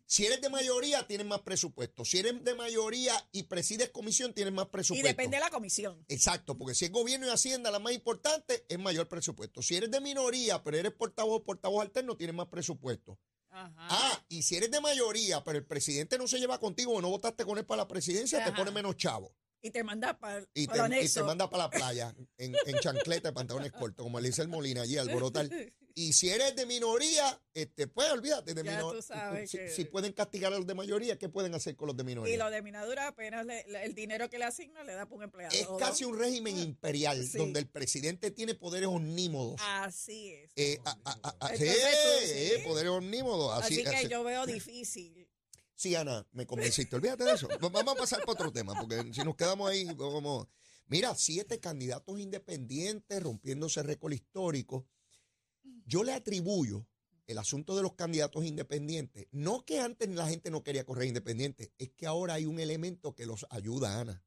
Si 0.09 0.25
eres 0.25 0.41
de 0.41 0.49
mayoría 0.49 1.07
tienes 1.07 1.27
más 1.27 1.43
presupuesto 1.43 2.03
si 2.05 2.19
eres 2.19 2.43
de 2.43 2.55
mayoría 2.55 3.13
y 3.31 3.43
presides 3.43 3.91
comisión 3.91 4.33
tienes 4.33 4.55
más 4.55 4.67
Y 4.67 4.71
presupuesto 4.71 5.09
depende 5.09 5.37
de 5.37 5.43
la 5.43 5.51
comisión. 5.51 6.03
Exacto, 6.09 6.57
porque 6.57 6.75
si 6.75 6.87
es 6.87 6.91
gobierno 6.91 7.27
y 7.27 7.31
hacienda 7.31 7.71
la 7.71 7.79
más 7.79 7.93
importante, 7.93 8.65
es 8.69 8.79
mayor 8.79 9.07
presupuesto. 9.07 9.61
Si 9.61 9.77
eres 9.77 9.91
de 9.91 10.01
minoría, 10.01 10.63
pero 10.63 10.79
eres 10.79 10.93
portavoz 10.93 11.43
portavoz 11.43 11.83
alterno, 11.83 12.17
tienes 12.17 12.35
más 12.35 12.49
presupuesto. 12.49 13.19
Ajá. 13.51 13.73
Ah, 13.77 14.25
y 14.29 14.43
si 14.43 14.57
eres 14.57 14.71
de 14.71 14.81
mayoría, 14.81 15.45
pero 15.45 15.59
el 15.59 15.67
presidente 15.67 16.17
no 16.17 16.27
se 16.27 16.39
lleva 16.39 16.59
contigo 16.59 16.95
o 16.95 17.03
no 17.03 17.11
votaste 17.11 17.45
con 17.45 17.59
él 17.59 17.67
para 17.67 17.83
la 17.83 17.89
presidencia, 17.89 18.43
te 18.45 18.53
pone 18.53 18.71
menos 18.71 18.97
chavo. 18.97 19.35
Y 19.61 19.71
te 19.71 19.83
manda 19.83 20.17
para 20.19 20.41
Y 20.55 20.69
te, 20.69 21.05
y 21.05 21.09
te 21.09 21.23
manda 21.23 21.51
para 21.51 21.65
la 21.65 21.71
playa 21.71 22.15
en, 22.37 22.55
en 22.65 22.79
chancleta 22.81 23.31
y 23.31 23.33
pantalones 23.33 23.73
cortos, 23.73 24.05
como 24.05 24.21
le 24.21 24.29
dice 24.29 24.43
el 24.43 24.49
Molina 24.49 24.83
allí, 24.83 24.97
alborotar. 24.97 25.49
Y 26.01 26.13
si 26.13 26.29
eres 26.31 26.55
de 26.55 26.65
minoría, 26.65 27.43
este, 27.55 27.89
pues 27.89 28.09
olvídate 28.13 28.55
de 28.55 28.63
minoría. 28.63 29.03
Si, 29.49 29.59
que- 29.59 29.69
si 29.69 29.85
pueden 29.85 30.13
castigar 30.13 30.53
a 30.53 30.57
los 30.57 30.65
de 30.67 30.75
mayoría, 30.75 31.19
¿qué 31.19 31.29
pueden 31.29 31.55
hacer 31.57 31.75
con 31.75 31.89
los 31.89 31.97
de 31.97 32.05
minoría? 32.05 32.33
Y 32.33 32.37
lo 32.37 32.49
de 32.51 32.63
minadura 32.63 33.09
apenas 33.09 33.45
le- 33.45 33.65
le- 33.67 33.85
el 33.85 33.95
dinero 33.97 34.31
que 34.31 34.39
le 34.39 34.45
asigna 34.45 34.85
le 34.85 34.93
da 34.93 35.07
para 35.07 35.17
un 35.17 35.23
empleado. 35.25 35.53
es 35.57 35.67
casi 35.79 36.05
un 36.05 36.17
régimen 36.17 36.57
imperial, 36.57 37.27
Sí. 37.27 37.37
donde 37.37 37.59
el 37.59 37.67
presidente 37.67 38.31
tiene 38.31 38.55
poderes 38.55 38.89
omnímodos. 38.89 39.61
Así 39.61 40.31
es. 40.31 40.51
Eh, 40.55 40.79
a- 40.85 40.97
a- 41.05 41.19
a- 41.23 41.37
a- 41.47 41.57
sí, 41.57 41.65
Entonces 41.65 41.83
tú, 41.83 42.27
sí. 42.27 42.33
eh, 42.35 42.63
poderes 42.65 42.91
omnímodos. 42.93 43.61
Así, 43.61 43.75
Así 43.75 43.83
que 43.85 43.97
así- 43.97 44.09
yo 44.09 44.23
veo 44.23 44.47
difícil 44.47 45.29
Sí, 45.75 45.95
Ana, 45.97 46.27
me 46.33 46.47
convenciste. 46.47 46.95
Olvídate 46.95 47.25
de 47.25 47.33
eso. 47.35 47.49
Va- 47.63 47.69
Vamos 47.71 47.95
a 47.95 47.99
pasar 47.99 48.21
para 48.21 48.33
otro 48.33 48.53
tema, 48.53 48.75
porque 48.79 49.13
si 49.13 49.23
nos 49.23 49.35
quedamos 49.37 49.69
ahí, 49.71 49.85
vamos. 49.97 50.47
Mira, 50.87 51.15
siete 51.17 51.59
candidatos 51.61 52.19
independientes 52.21 53.23
rompiéndose 53.23 53.83
récord 53.83 54.13
histórico. 54.13 54.87
Yo 55.89 56.05
le 56.05 56.13
atribuyo 56.13 56.87
el 57.27 57.39
asunto 57.39 57.75
de 57.75 57.81
los 57.81 57.95
candidatos 57.95 58.45
independientes. 58.45 59.27
No 59.33 59.65
que 59.65 59.81
antes 59.81 60.07
la 60.11 60.29
gente 60.29 60.51
no 60.51 60.63
quería 60.63 60.85
correr 60.85 61.09
independiente, 61.09 61.73
es 61.79 61.93
que 61.97 62.07
ahora 62.07 62.35
hay 62.35 62.45
un 62.45 62.61
elemento 62.61 63.15
que 63.15 63.25
los 63.25 63.47
ayuda, 63.49 63.99
Ana. 63.99 64.23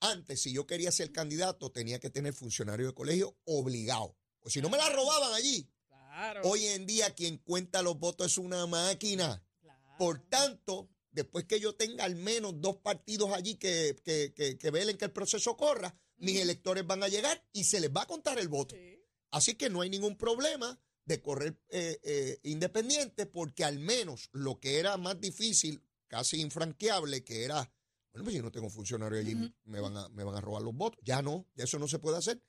Antes, 0.00 0.42
si 0.42 0.52
yo 0.52 0.66
quería 0.66 0.92
ser 0.92 1.10
candidato, 1.10 1.72
tenía 1.72 2.00
que 2.00 2.10
tener 2.10 2.34
funcionario 2.34 2.86
de 2.86 2.92
colegio 2.92 3.38
obligado. 3.44 4.14
O 4.40 4.50
si 4.50 4.60
no 4.60 4.68
me 4.68 4.76
la 4.76 4.90
robaban 4.90 5.32
allí. 5.32 5.70
Claro. 5.88 6.42
Hoy 6.44 6.66
en 6.66 6.84
día 6.84 7.14
quien 7.14 7.38
cuenta 7.38 7.80
los 7.80 7.98
votos 7.98 8.32
es 8.32 8.36
una 8.38 8.66
máquina. 8.66 9.42
claro. 9.62 9.96
Por 9.98 10.18
tanto, 10.28 10.90
después 11.12 11.46
que 11.46 11.60
yo 11.60 11.76
tenga 11.76 12.04
al 12.04 12.16
menos 12.16 12.60
dos 12.60 12.76
partidos 12.76 13.32
allí 13.32 13.54
que, 13.54 13.96
que, 14.04 14.34
que, 14.34 14.58
que 14.58 14.70
velen 14.70 14.98
que 14.98 15.06
el 15.06 15.12
proceso 15.12 15.56
corra, 15.56 15.98
mis 16.18 16.38
electores 16.38 16.86
van 16.86 17.02
a 17.02 17.08
llegar 17.08 17.42
y 17.54 17.64
se 17.64 17.80
les 17.80 17.90
va 17.90 18.02
a 18.02 18.06
contar 18.06 18.38
el 18.38 18.48
voto. 18.48 18.74
Sí. 18.74 19.02
Así 19.30 19.54
que 19.54 19.70
no 19.70 19.80
hay 19.80 19.88
ningún 19.88 20.18
problema 20.18 20.78
de 21.04 21.20
correr 21.22 21.60
eh, 21.70 21.98
eh, 22.02 22.38
independiente 22.44 23.26
porque 23.26 23.64
al 23.64 23.78
menos 23.78 24.28
lo 24.32 24.60
que 24.60 24.78
era 24.78 24.96
más 24.96 25.20
difícil, 25.20 25.82
casi 26.08 26.40
infranqueable, 26.40 27.24
que 27.24 27.44
era, 27.44 27.72
bueno, 28.12 28.24
pues 28.24 28.36
si 28.36 28.42
no 28.42 28.50
tengo 28.52 28.70
funcionario 28.70 29.18
allí, 29.18 29.34
me, 29.64 29.80
van 29.80 29.96
a, 29.96 30.08
me 30.10 30.24
van 30.24 30.36
a 30.36 30.40
robar 30.40 30.62
los 30.62 30.74
votos. 30.74 31.00
Ya 31.04 31.22
no, 31.22 31.46
ya 31.54 31.64
eso 31.64 31.78
no 31.78 31.88
se 31.88 31.98
puede 31.98 32.18
hacer. 32.18 32.42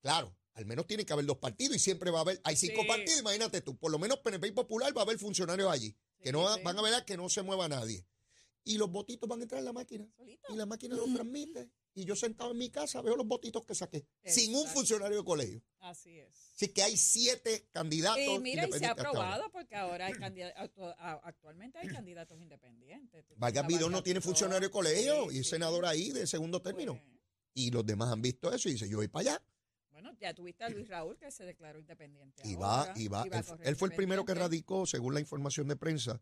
Claro, 0.00 0.36
al 0.54 0.64
menos 0.66 0.86
tiene 0.86 1.04
que 1.04 1.12
haber 1.12 1.26
dos 1.26 1.38
partidos 1.38 1.76
y 1.76 1.78
siempre 1.78 2.10
va 2.10 2.18
a 2.18 2.22
haber, 2.22 2.40
hay 2.44 2.56
cinco 2.56 2.82
Sí. 2.82 2.88
partidos, 2.88 3.20
imagínate 3.20 3.60
tú, 3.60 3.76
por 3.76 3.90
lo 3.90 3.98
menos 3.98 4.18
PNP 4.20 4.48
y 4.48 4.52
Popular 4.52 4.96
va 4.96 5.02
a 5.02 5.04
haber 5.04 5.18
funcionarios 5.18 5.70
allí, 5.70 5.94
que 6.22 6.32
no 6.32 6.54
sí. 6.54 6.62
van 6.62 6.78
a 6.78 6.82
ver 6.82 7.04
que 7.04 7.16
no 7.16 7.28
se 7.28 7.42
mueva 7.42 7.68
nadie. 7.68 8.06
Y 8.64 8.78
los 8.78 8.90
votitos 8.90 9.28
van 9.28 9.40
a 9.40 9.42
entrar 9.42 9.58
en 9.60 9.64
la 9.66 9.72
máquina 9.72 10.08
Solito. 10.16 10.52
y 10.52 10.56
la 10.56 10.66
máquina 10.66 10.96
los 10.96 11.12
transmite. 11.12 11.70
Y 11.96 12.04
yo 12.04 12.14
sentado 12.14 12.50
en 12.50 12.58
mi 12.58 12.68
casa 12.68 13.00
veo 13.00 13.16
los 13.16 13.26
votitos 13.26 13.64
que 13.64 13.74
saqué, 13.74 14.06
sin 14.22 14.54
un 14.54 14.68
funcionario 14.68 15.16
de 15.16 15.24
colegio. 15.24 15.62
Así 15.80 16.18
es. 16.18 16.52
Así 16.54 16.68
que 16.68 16.82
hay 16.82 16.94
siete 16.94 17.68
candidatos. 17.72 18.22
Y 18.22 18.38
mira, 18.38 18.68
y 18.68 18.72
se 18.72 18.84
ha 18.84 18.90
ahora. 18.90 19.08
aprobado 19.08 19.50
porque 19.50 19.76
ahora 19.76 20.06
hay 20.06 20.12
candidatos, 20.12 20.94
actualmente 20.98 21.78
hay 21.78 21.88
candidatos 21.88 22.38
independientes. 22.38 23.24
Vargas 23.36 23.66
Vidón 23.66 23.92
no 23.92 24.02
tiene 24.02 24.20
funcionario 24.20 24.68
de 24.68 24.70
colegio 24.70 25.30
sí, 25.30 25.36
y 25.36 25.40
es 25.40 25.46
sí. 25.46 25.52
senador 25.52 25.86
ahí 25.86 26.10
de 26.10 26.26
segundo 26.26 26.60
término. 26.60 26.94
Pues, 26.94 27.18
Y 27.54 27.70
los 27.70 27.86
demás 27.86 28.12
han 28.12 28.20
visto 28.20 28.52
eso 28.52 28.68
y 28.68 28.72
dicen, 28.72 28.90
yo 28.90 28.98
voy 28.98 29.08
para 29.08 29.30
allá. 29.30 29.42
Bueno, 29.90 30.12
ya 30.20 30.34
tuviste 30.34 30.64
a 30.64 30.68
Luis 30.68 30.86
Raúl 30.88 31.16
que 31.16 31.30
se 31.30 31.46
declaró 31.46 31.78
independiente. 31.78 32.42
Y 32.46 32.56
va, 32.56 32.80
ahora, 32.80 32.92
y 32.94 33.08
va. 33.08 33.24
Él, 33.62 33.74
fue 33.74 33.88
el 33.88 33.94
primero 33.94 34.26
que 34.26 34.34
radicó, 34.34 34.84
según 34.84 35.14
la 35.14 35.20
información 35.20 35.66
de 35.66 35.76
prensa, 35.76 36.20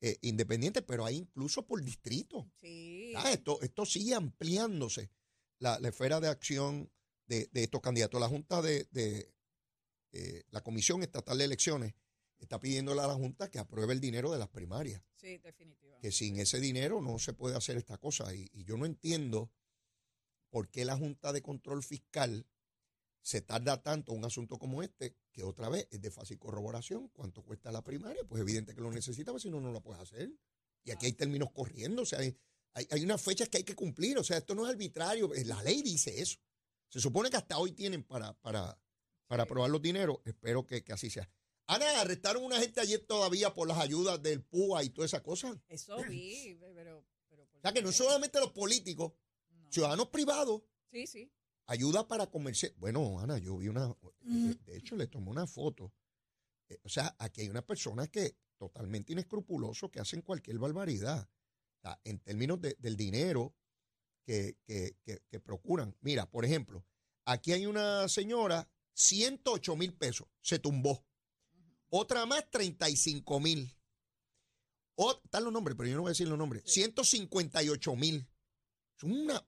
eh, 0.00 0.18
independiente, 0.22 0.82
pero 0.82 1.04
hay 1.04 1.16
incluso 1.16 1.66
por 1.66 1.82
distrito. 1.82 2.50
Sí. 2.60 3.12
Ah, 3.16 3.32
esto, 3.32 3.60
esto 3.62 3.86
sigue 3.86 4.14
ampliándose 4.14 5.10
la, 5.58 5.78
la 5.78 5.88
esfera 5.88 6.20
de 6.20 6.28
acción 6.28 6.90
de, 7.26 7.48
de 7.52 7.64
estos 7.64 7.80
candidatos. 7.80 8.20
La 8.20 8.28
Junta 8.28 8.62
de, 8.62 8.86
de, 8.90 9.32
eh, 10.12 10.44
la 10.50 10.62
Comisión 10.62 11.02
Estatal 11.02 11.38
de 11.38 11.44
Elecciones 11.44 11.94
está 12.38 12.60
pidiéndole 12.60 13.00
a 13.00 13.06
la 13.06 13.14
Junta 13.14 13.50
que 13.50 13.58
apruebe 13.58 13.94
el 13.94 14.00
dinero 14.00 14.30
de 14.30 14.38
las 14.38 14.48
primarias. 14.48 15.02
Sí, 15.16 15.38
definitivamente. 15.38 16.06
que 16.06 16.12
sin 16.12 16.38
ese 16.38 16.60
dinero 16.60 17.00
no 17.00 17.18
se 17.18 17.32
puede 17.32 17.56
hacer 17.56 17.76
esta 17.78 17.98
cosa. 17.98 18.34
Y, 18.34 18.50
y 18.52 18.64
yo 18.64 18.76
no 18.76 18.84
entiendo 18.86 19.50
por 20.50 20.68
qué 20.68 20.84
la 20.84 20.96
Junta 20.96 21.32
de 21.32 21.42
Control 21.42 21.82
Fiscal 21.82 22.46
se 23.22 23.40
tarda 23.40 23.82
tanto 23.82 24.12
en 24.12 24.18
un 24.18 24.24
asunto 24.24 24.58
como 24.58 24.82
este, 24.82 25.16
que 25.36 25.44
otra 25.44 25.68
vez 25.68 25.86
es 25.90 26.00
de 26.00 26.10
fácil 26.10 26.38
corroboración. 26.38 27.08
¿Cuánto 27.08 27.42
cuesta 27.44 27.70
la 27.70 27.84
primaria? 27.84 28.24
Pues 28.26 28.40
evidente 28.40 28.74
que 28.74 28.80
lo 28.80 28.90
necesita, 28.90 29.32
porque 29.32 29.42
si 29.42 29.50
no, 29.50 29.60
no 29.60 29.70
lo 29.70 29.82
puedes 29.82 30.00
hacer. 30.02 30.32
Y 30.82 30.90
aquí 30.92 31.04
hay 31.04 31.12
términos 31.12 31.50
corriendo, 31.52 32.02
o 32.02 32.06
sea, 32.06 32.20
hay, 32.20 32.34
hay, 32.72 32.86
hay 32.90 33.04
unas 33.04 33.20
fechas 33.20 33.50
que 33.50 33.58
hay 33.58 33.64
que 33.64 33.74
cumplir, 33.74 34.16
o 34.18 34.24
sea, 34.24 34.38
esto 34.38 34.54
no 34.54 34.64
es 34.66 34.70
arbitrario, 34.72 35.34
eh, 35.34 35.44
la 35.44 35.62
ley 35.62 35.82
dice 35.82 36.20
eso. 36.22 36.38
Se 36.88 37.00
supone 37.00 37.28
que 37.28 37.36
hasta 37.36 37.58
hoy 37.58 37.72
tienen 37.72 38.02
para, 38.02 38.32
para, 38.40 38.80
para 39.26 39.42
aprobar 39.42 39.68
los 39.68 39.82
dineros, 39.82 40.18
espero 40.24 40.66
que, 40.66 40.82
que 40.82 40.94
así 40.94 41.10
sea. 41.10 41.28
Ana, 41.66 42.00
arrestaron 42.00 42.42
una 42.42 42.58
gente 42.58 42.80
ayer 42.80 43.00
todavía 43.00 43.52
por 43.52 43.68
las 43.68 43.78
ayudas 43.78 44.22
del 44.22 44.42
PUA 44.42 44.84
y 44.84 44.90
toda 44.90 45.04
esa 45.04 45.22
cosa. 45.22 45.60
Eso 45.68 45.96
vi, 46.08 46.56
pero... 46.74 47.04
pero 47.28 47.46
¿por 47.46 47.58
O 47.58 47.60
sea, 47.60 47.72
que 47.72 47.82
no 47.82 47.92
solamente 47.92 48.40
los 48.40 48.52
políticos, 48.52 49.12
No. 49.50 49.70
ciudadanos 49.70 50.08
privados, 50.08 50.62
Sí, 50.90 51.06
sí. 51.06 51.30
Ayuda 51.66 52.06
para 52.08 52.26
comerciar. 52.28 52.72
Bueno, 52.76 53.18
Ana, 53.20 53.38
yo 53.38 53.56
vi 53.58 53.68
una, 53.68 53.94
de, 54.20 54.54
de 54.54 54.76
hecho 54.76 54.96
le 54.96 55.06
tomé 55.06 55.30
una 55.30 55.46
foto. 55.46 55.92
Eh, 56.68 56.78
o 56.82 56.88
sea, 56.88 57.14
aquí 57.18 57.42
hay 57.42 57.48
unas 57.48 57.64
personas 57.64 58.08
que 58.08 58.36
totalmente 58.58 59.12
inescrupulosos 59.12 59.90
que 59.90 60.00
hacen 60.00 60.22
cualquier 60.22 60.58
barbaridad. 60.58 61.28
O 61.78 61.80
sea, 61.82 62.00
en 62.04 62.18
términos 62.20 62.60
de- 62.60 62.76
del 62.78 62.96
dinero 62.96 63.54
que, 64.24 64.56
que, 64.64 64.96
que- 65.04 65.22
que 65.28 65.40
procuran. 65.40 65.96
Mira, 66.00 66.28
por 66.30 66.44
ejemplo, 66.44 66.84
aquí 67.24 67.52
hay 67.52 67.66
una 67.66 68.08
señora, 68.08 68.68
108 68.94 69.76
mil 69.76 69.92
pesos, 69.94 70.26
se 70.40 70.58
tumbó. 70.58 71.04
Otra 71.90 72.26
más, 72.26 72.50
35 72.50 73.38
mil. 73.40 73.72
Están 75.24 75.44
los 75.44 75.52
nombres, 75.52 75.76
pero 75.76 75.88
yo 75.90 75.96
no 75.96 76.02
voy 76.02 76.08
a 76.08 76.12
decir 76.12 76.26
los 76.26 76.38
nombres. 76.38 76.62
158 76.66 77.94
mil. 77.96 78.26
Es 78.96 79.02
Una, 79.04 79.46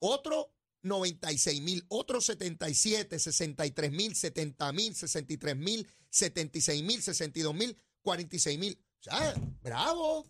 otro 0.00 0.52
96 0.82 1.60
mil, 1.62 1.84
otro 1.88 2.20
77, 2.20 3.18
63 3.18 3.92
mil, 3.92 4.14
70 4.14 4.72
mil, 4.72 4.94
63 4.94 5.56
mil, 5.56 5.88
76 6.10 6.82
mil, 6.82 7.02
62 7.02 7.54
mil, 7.54 7.76
46 8.02 8.58
mil. 8.58 8.78
O 9.00 9.02
sea, 9.02 9.34
bravo, 9.62 10.26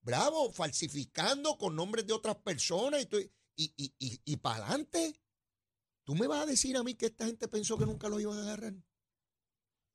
bravo, 0.00 0.52
falsificando 0.52 1.56
con 1.58 1.76
nombres 1.76 2.06
de 2.06 2.12
otras 2.12 2.36
personas 2.36 3.06
y, 3.56 3.72
y, 3.76 3.94
y, 3.98 4.20
y 4.24 4.36
para 4.36 4.66
adelante. 4.66 5.14
¿Tú 6.04 6.14
me 6.14 6.26
vas 6.26 6.42
a 6.42 6.46
decir 6.46 6.76
a 6.76 6.82
mí 6.82 6.94
que 6.94 7.06
esta 7.06 7.26
gente 7.26 7.46
pensó 7.48 7.78
que 7.78 7.86
nunca 7.86 8.08
lo 8.08 8.18
iban 8.18 8.38
a 8.38 8.42
agarrar? 8.42 8.74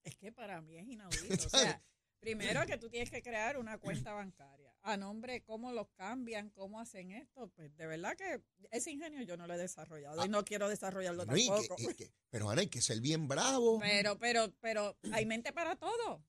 Es 0.03 0.15
que 0.15 0.31
para 0.31 0.61
mí 0.61 0.77
es 0.77 0.87
inaudito. 0.87 1.47
O 1.47 1.49
sea, 1.49 1.83
primero 2.19 2.65
que 2.65 2.77
tú 2.77 2.89
tienes 2.89 3.09
que 3.09 3.21
crear 3.21 3.57
una 3.57 3.77
cuenta 3.77 4.13
bancaria. 4.13 4.66
A 4.89 4.96
nombre, 4.96 5.44
cómo 5.44 5.74
los 5.74 5.89
cambian, 5.98 6.50
cómo 6.51 6.79
hacen 6.79 7.12
esto. 7.12 7.51
Pues 7.56 7.75
de 7.75 7.88
verdad 7.88 8.15
que 8.15 8.41
ese 8.72 8.89
ingenio 8.91 9.22
yo 9.24 9.36
no 9.36 9.46
lo 9.46 9.53
he 9.53 9.58
desarrollado 9.58 10.25
y 10.25 10.29
no 10.29 10.46
quiero 10.46 10.70
desarrollarlo 10.70 11.24
y 11.24 11.27
que- 11.27 11.46
tampoco. 11.48 11.75
y 11.91 11.94
que- 11.94 12.12
pero 12.29 12.50
Ana, 12.50 12.62
hay 12.62 12.67
que 12.67 12.82
ser 12.82 13.01
bien 13.01 13.27
bravo. 13.27 13.79
Pero, 13.82 14.17
pero, 14.17 14.53
pero 14.62 14.98
hay 15.12 15.25
mente 15.25 15.51
para 15.51 15.75
todo. 15.75 16.24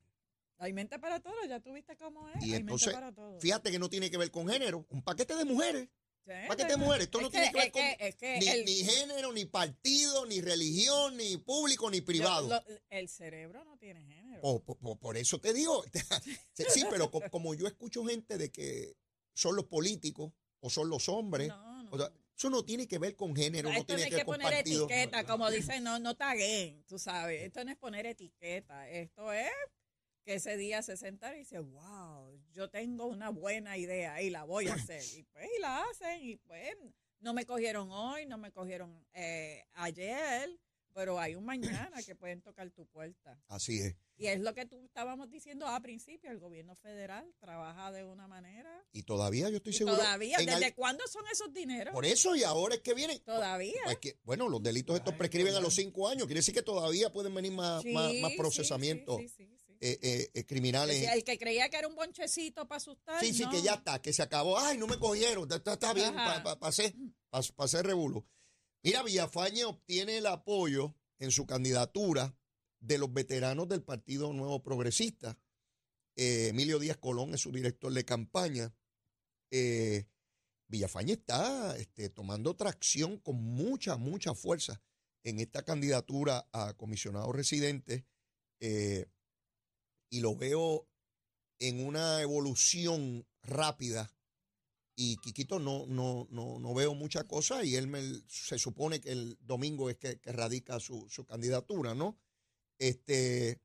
Hay 0.59 0.73
mente 0.73 0.99
para 0.99 1.21
todo. 1.21 1.37
Ya 1.49 1.61
tú 1.61 1.73
viste 1.73 1.97
cómo 1.97 2.29
es. 2.31 2.45
Y 2.45 2.51
hay 2.55 2.61
entonces, 2.61 2.89
mente 2.89 3.01
para 3.01 3.13
todo. 3.15 3.39
fíjate 3.41 3.71
que 3.71 3.79
no 3.79 3.89
tiene 3.89 4.11
que 4.11 4.19
ver 4.19 4.33
con 4.33 4.49
género. 4.49 4.85
Un 4.91 5.03
paquete 5.03 5.37
de 5.37 5.45
mujeres. 5.45 5.89
Pero- 6.29 6.79
mujeres. 6.79 7.05
Esto 7.05 7.19
es 7.19 7.23
no 7.25 7.31
tiene 7.31 7.51
que 7.51 7.59
ver 7.59 7.73
con 7.73 7.83
es 7.83 7.97
que- 7.97 8.09
es 8.09 8.17
que 8.17 8.39
ni, 8.39 8.49
el- 8.49 8.65
ni 8.65 8.75
género, 8.85 9.33
ni 9.33 9.45
partido, 9.47 10.27
ni 10.27 10.41
religión, 10.41 11.17
ni 11.17 11.37
público, 11.39 11.91
ni 11.91 12.01
privado. 12.01 12.49
lo- 12.49 12.65
el 12.91 13.09
cerebro 13.09 13.65
no 13.65 13.77
tiene 13.79 14.05
género. 14.05 14.41
Por, 14.43 14.63
por- 14.77 14.99
por- 14.99 15.17
eso 15.17 15.41
te 15.41 15.53
digo. 15.53 15.85
sí, 16.69 16.85
pero 16.91 17.11
co- 17.11 17.21
como 17.33 17.55
yo 17.55 17.67
escucho 17.67 18.05
gente 18.05 18.39
de 18.39 18.51
que 18.51 18.97
son 19.35 19.57
los 19.57 19.67
políticos 19.67 20.33
o 20.61 20.71
son 20.71 20.89
los 20.89 21.09
hombres, 21.09 21.49
No, 21.49 21.83
no. 21.85 21.91
o 21.93 21.99
sea, 21.99 22.13
eso 22.37 22.51
no 22.51 22.65
tiene 22.65 22.87
que 22.87 22.99
ver 22.99 23.17
con 23.17 23.35
género, 23.35 23.69
no 23.71 23.75
esto 23.79 23.93
no 23.93 23.97
tiene 23.97 24.11
que 24.11 24.17
ver 24.17 24.21
que 24.21 24.27
con 24.27 24.41
poner 24.41 24.61
etiqueta, 24.61 25.25
como 25.25 25.51
dicen, 25.51 25.83
no, 25.83 25.99
no 25.99 26.17
taguen, 26.17 26.85
tú 26.87 26.99
sabes. 26.99 27.43
Esto 27.43 27.65
no 27.65 27.71
es 27.73 27.77
poner 27.79 28.07
etiqueta. 28.07 28.89
Esto 28.89 29.33
es 29.33 29.51
que 30.29 30.35
ese 30.35 30.59
día 30.59 30.83
se 30.83 30.99
sentaron 30.99 31.37
y 31.37 31.41
dice, 31.41 31.59
wow, 31.59 32.39
yo 32.53 32.69
tengo 32.69 33.07
una 33.07 33.31
buena 33.31 33.79
idea 33.79 34.21
y 34.21 34.29
la 34.29 34.45
voy 34.45 34.69
a 34.69 34.75
hacer. 34.75 35.03
Y 35.17 35.23
pues, 35.23 35.49
y 35.57 35.61
la 35.63 35.83
hacen, 35.85 36.23
y 36.23 36.37
pues, 36.37 36.77
no 37.21 37.33
me 37.33 37.47
cogieron 37.47 37.91
hoy, 37.91 38.27
no 38.27 38.37
me 38.37 38.53
cogieron 38.53 39.07
eh, 39.15 39.65
ayer, 39.73 40.51
pero 40.93 41.19
hay 41.19 41.35
un 41.35 41.47
mañana 41.47 42.03
que 42.03 42.15
pueden 42.15 42.43
tocar 42.43 42.71
tu 42.73 42.85
puerta. 42.85 43.41
Así 43.49 43.79
es. 43.79 43.97
Y 44.19 44.27
es 44.27 44.41
lo 44.41 44.53
que 44.53 44.67
tú 44.67 44.85
estábamos 44.85 45.31
diciendo 45.31 45.67
al 45.67 45.81
principio, 45.81 46.31
el 46.31 46.41
gobierno 46.41 46.75
federal 46.75 47.33
trabaja 47.39 47.91
de 47.93 48.05
una 48.05 48.27
manera. 48.27 48.85
Y 48.93 49.05
todavía 49.05 49.49
yo 49.49 49.59
estoy 49.59 49.73
seguro. 49.73 49.97
todavía, 49.97 50.37
¿desde 50.39 50.67
al- 50.67 50.75
cuándo 50.75 51.07
son 51.07 51.25
esos 51.33 51.53
dineros? 51.55 51.95
por 51.95 52.05
eso 52.05 52.37
y 52.37 52.43
ahora 52.43 52.75
es 52.75 52.81
que 52.83 52.93
vienen. 52.93 53.19
Todavía. 53.21 53.81
Pues 53.85 53.99
que, 53.99 54.19
bueno, 54.25 54.49
los 54.51 54.63
delitos 54.63 54.97
estos 54.97 55.15
prescriben 55.15 55.55
a 55.55 55.61
los 55.61 55.73
cinco 55.75 56.07
años. 56.09 56.27
Quiere 56.27 56.41
decir 56.41 56.53
que 56.53 56.63
todavía 56.63 57.11
pueden 57.13 57.33
venir 57.33 57.53
más, 57.53 57.81
Sí, 57.83 57.93
más, 57.95 58.13
más 58.21 58.33
sí, 58.33 58.37
procesamientos 58.37 59.19
sí, 59.21 59.29
sí, 59.29 59.35
sí, 59.47 59.57
sí. 59.57 59.58
Eh, 59.81 59.99
eh, 60.03 60.31
eh, 60.35 60.45
criminales. 60.45 61.03
El 61.09 61.25
que 61.25 61.39
creía 61.39 61.69
que 61.69 61.77
era 61.77 61.89
un 61.89 61.95
bonchecito 61.95 62.67
para 62.67 62.77
asustar. 62.79 63.21
Sí, 63.25 63.33
sí, 63.33 63.45
no. 63.45 63.51
que 63.51 63.63
ya 63.63 63.75
está, 63.75 64.01
que 64.03 64.13
se 64.13 64.23
acabó. 64.23 64.59
Ay, 64.59 64.77
no 64.79 64.87
me 64.87 64.99
cogieron. 64.99 65.51
Está, 65.53 65.75
está 65.75 65.93
bien, 65.95 66.19
Ajá. 66.19 66.43
para 66.43 66.59
hacer, 66.69 66.95
pa- 67.31 67.43
pa 67.43 67.83
revuelo. 67.83 68.27
Mira, 68.83 69.03
Villafañe 69.03 69.65
obtiene 69.65 70.19
el 70.19 70.27
apoyo 70.27 70.95
en 71.19 71.31
su 71.31 71.47
candidatura 71.47 72.37
de 72.81 72.99
los 72.99 73.13
veteranos 73.13 73.69
del 73.69 73.83
Partido 73.83 74.33
Nuevo 74.33 74.63
Progresista. 74.63 75.39
Eh, 76.17 76.49
Emilio 76.49 76.79
Díaz 76.79 76.97
Colón 76.97 77.35
es 77.35 77.41
su 77.41 77.51
director 77.53 77.93
de 77.93 78.05
campaña. 78.05 78.73
Eh, 79.51 80.07
Villafañe 80.69 81.13
está 81.15 81.77
este, 81.79 82.11
tomando 82.11 82.55
tracción 82.55 83.19
con 83.19 83.37
mucha, 83.37 83.97
mucha 83.97 84.35
fuerza 84.35 84.83
en 85.25 85.41
esta 85.41 85.65
candidatura 85.65 86.49
a 86.53 86.75
comisionado 86.75 87.33
residente. 87.33 88.07
eh, 88.61 89.07
y 90.11 90.21
lo 90.21 90.37
veo 90.37 90.89
en 91.59 91.85
una 91.85 92.23
evolución 92.23 93.27
rápida 93.43 94.13
y 95.01 95.17
Quiquito 95.19 95.61
no, 95.61 95.87
no, 95.87 96.27
no, 96.31 96.59
no 96.59 96.75
veo 96.75 96.93
mucha 96.93 97.23
cosa 97.23 97.63
y 97.63 97.77
él 97.77 97.87
me, 97.87 98.03
se 98.27 98.59
supone 98.59 99.01
que 99.01 99.13
el 99.13 99.39
domingo 99.41 99.91
es 99.91 99.97
que, 99.97 100.19
que 100.19 100.33
radica 100.33 100.81
su, 100.81 101.09
su 101.09 101.25
candidatura, 101.25 101.95
¿no? 101.95 102.19
Este, 102.79 103.61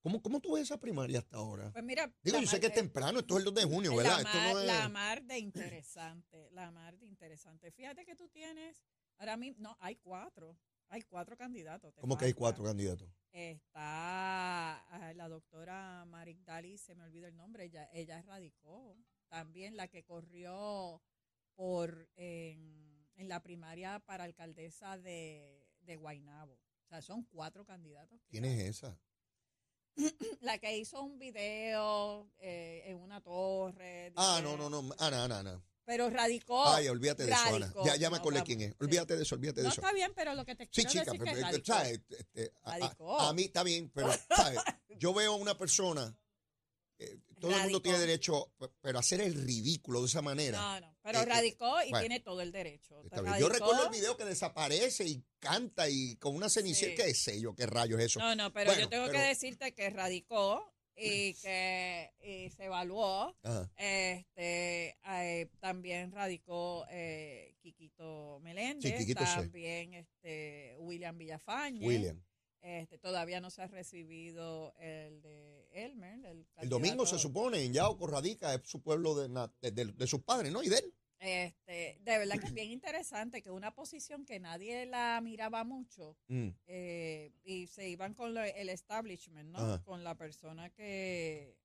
¿cómo, 0.00 0.22
¿Cómo 0.22 0.40
tú 0.40 0.54
ves 0.54 0.62
esa 0.62 0.80
primaria 0.80 1.18
hasta 1.18 1.36
ahora? 1.36 1.70
Pues 1.72 1.84
mira, 1.84 2.10
Digo, 2.22 2.40
yo 2.40 2.46
sé 2.46 2.58
que 2.58 2.68
es 2.68 2.72
eh, 2.72 2.76
temprano, 2.76 3.18
esto 3.18 3.34
es 3.34 3.40
el 3.40 3.44
2 3.44 3.54
de 3.54 3.64
junio, 3.64 3.96
¿verdad? 3.96 4.22
La 4.22 4.22
Esto 4.22 4.38
mar, 4.38 4.54
no 4.54 4.60
es... 4.60 4.66
la 4.66 4.88
mar 4.88 5.22
de 5.24 5.38
interesante, 5.38 6.48
la 6.52 6.70
mar 6.70 6.98
de 6.98 7.04
interesante. 7.04 7.70
Fíjate 7.70 8.06
que 8.06 8.16
tú 8.16 8.30
tienes, 8.30 8.82
ahora 9.18 9.36
mismo, 9.36 9.62
no, 9.62 9.76
hay 9.78 9.96
cuatro, 9.96 10.56
hay 10.92 11.02
cuatro 11.02 11.36
candidatos. 11.38 11.94
¿Cómo 11.94 12.18
que 12.18 12.26
hay 12.26 12.34
cuatro 12.34 12.64
candidatos? 12.64 13.08
Está 13.32 14.76
ah, 14.90 15.12
la 15.14 15.26
doctora 15.26 16.04
Marik 16.04 16.44
Dali, 16.44 16.76
se 16.76 16.94
me 16.94 17.04
olvida 17.04 17.28
el 17.28 17.36
nombre, 17.36 17.64
ella, 17.64 17.88
ella 17.94 18.20
radicó. 18.20 18.98
También 19.28 19.78
la 19.78 19.88
que 19.88 20.04
corrió 20.04 21.02
por 21.54 22.10
en, 22.14 23.08
en 23.14 23.28
la 23.28 23.42
primaria 23.42 24.00
para 24.00 24.24
alcaldesa 24.24 24.98
de, 24.98 25.66
de 25.80 25.96
Guaynabo. 25.96 26.52
O 26.52 26.88
sea, 26.88 27.00
son 27.00 27.24
cuatro 27.24 27.64
candidatos. 27.64 28.20
¿Quién 28.28 28.44
es 28.44 28.60
esa? 28.60 28.98
La 30.42 30.58
que 30.58 30.76
hizo 30.76 31.02
un 31.02 31.18
video 31.18 32.30
eh, 32.38 32.82
en 32.84 32.98
una 32.98 33.22
torre. 33.22 34.12
Ah, 34.16 34.40
no, 34.42 34.58
no, 34.58 34.68
no, 34.68 34.94
Ana, 34.98 35.24
Ana, 35.24 35.38
Ana. 35.38 35.64
Pero 35.84 36.08
radicó. 36.10 36.64
Ay, 36.68 36.88
olvídate 36.88 37.26
de 37.26 37.32
eso, 37.32 37.40
Ana. 37.46 37.58
radicó. 37.66 37.84
Ya, 37.84 37.96
ya 37.96 38.08
me 38.10 38.16
No, 38.16 38.20
acordé 38.20 38.38
vamos, 38.38 38.46
quién 38.46 38.60
es. 38.60 38.70
sí. 38.70 38.76
Olvídate 38.80 39.16
de 39.16 39.22
eso, 39.22 39.34
olvídate 39.34 39.60
de 39.60 39.66
No 39.66 39.72
eso. 39.72 39.80
está 39.80 39.92
bien, 39.92 40.12
pero 40.14 40.34
lo 40.34 40.44
que 40.44 40.54
te 40.54 40.64
Sí, 40.64 40.70
quiero 40.84 40.90
chica, 40.90 41.04
decir 41.04 41.20
pero, 41.20 41.34
que 41.36 41.42
radicó. 41.42 41.64
¿sabes? 41.66 42.00
Este, 42.08 42.52
a- 42.62 42.70
a- 42.72 42.78
Radicó. 42.78 43.20
A, 43.20 43.32
mí 43.34 43.42
está 43.42 43.62
bien, 43.62 43.90
pero 43.90 44.10
¿sabes? 44.34 44.58
yo 44.98 45.12
veo 45.12 45.32
a 45.32 45.36
una 45.36 45.58
persona, 45.58 46.16
eh, 46.98 47.18
todo 47.40 47.50
el 47.50 47.56
mundo 47.56 47.78
Radicó. 47.78 47.82
tiene 47.82 47.98
derecho, 47.98 48.52
pe- 48.58 48.70
pero 48.80 48.98
hacer 49.00 49.20
el 49.20 49.34
ridículo 49.34 50.00
de 50.02 50.06
esa 50.06 50.22
manera. 50.22 50.60
No, 50.60 50.80
no, 50.86 50.96
pero 51.02 51.18
Eh, 51.18 51.22
eh, 51.22 51.26
radicó 51.26 51.82
y 51.82 51.90
bueno. 51.90 51.98
tiene 52.00 52.20
todo 52.20 52.40
el 52.40 52.52
derecho. 52.52 53.02
Yo 53.02 53.22
Radicó- 53.22 53.48
recuerdo 53.48 53.84
el 53.84 53.90
video 53.90 54.16
que 54.16 54.24
desaparece 54.24 55.04
y 55.04 55.24
canta 55.40 55.88
y 55.88 56.14
con 56.16 56.36
una 56.36 56.48
cenicera, 56.48 56.92
Sí. 56.92 57.02
qué 57.02 57.14
sé 57.14 57.40
yo, 57.40 57.56
qué 57.56 57.66
rayos 57.66 57.98
es 57.98 58.06
eso. 58.06 58.20
No, 58.20 58.36
no, 58.36 58.52
pero 58.52 58.66
Bueno, 58.70 58.82
yo 58.82 58.88
tengo 58.88 59.06
pero- 59.06 59.18
que 59.18 59.24
decirte 59.24 59.74
que 59.74 59.90
radicó 59.90 60.71
y 60.96 61.34
que 61.34 62.10
y 62.20 62.50
se 62.50 62.64
evaluó. 62.66 63.36
Ajá. 63.42 63.70
Este 63.76 64.96
eh, 65.08 65.48
también 65.60 66.12
radicó 66.12 66.84
eh, 66.90 67.54
Quiquito 67.60 68.38
Meléndez, 68.42 68.92
Sí, 68.92 68.98
Quiquito 68.98 69.24
también 69.24 69.94
este 69.94 70.76
William 70.78 71.16
Villafañe. 71.18 71.86
William. 71.86 72.22
Este, 72.60 72.96
todavía 72.96 73.40
no 73.40 73.50
se 73.50 73.60
ha 73.62 73.66
recibido 73.66 74.72
el 74.78 75.20
de 75.20 75.66
Elmer. 75.72 76.24
El, 76.24 76.46
El 76.58 76.68
domingo 76.68 77.04
se 77.06 77.12
candidato. 77.12 77.18
supone, 77.18 77.64
en 77.64 77.72
Yauco 77.72 78.06
radica, 78.06 78.54
es 78.54 78.60
su 78.68 78.80
pueblo 78.80 79.16
de, 79.16 79.28
na- 79.28 79.52
de, 79.60 79.72
de- 79.72 79.86
de 79.86 80.06
sus 80.06 80.20
padres, 80.22 80.52
¿no? 80.52 80.62
Y 80.62 80.68
de 80.68 80.76
él. 80.78 80.94
Este, 81.24 81.98
de 82.00 82.18
verdad 82.18 82.40
que 82.40 82.46
es 82.46 82.52
bien 82.52 82.72
interesante 82.72 83.42
que 83.42 83.50
una 83.52 83.72
posición 83.72 84.24
que 84.24 84.40
nadie 84.40 84.86
la 84.86 85.20
miraba 85.22 85.62
mucho 85.62 86.16
Mm. 86.26 86.48
eh, 86.66 87.32
y 87.44 87.68
se 87.68 87.88
iban 87.88 88.12
con 88.14 88.34
lo- 88.34 88.42
el 88.42 88.68
establishment, 88.68 89.50
¿no? 89.50 89.58
Ajá. 89.58 89.82
Con 89.84 90.02
la 90.02 90.16
persona 90.16 90.68
que, 90.70 91.56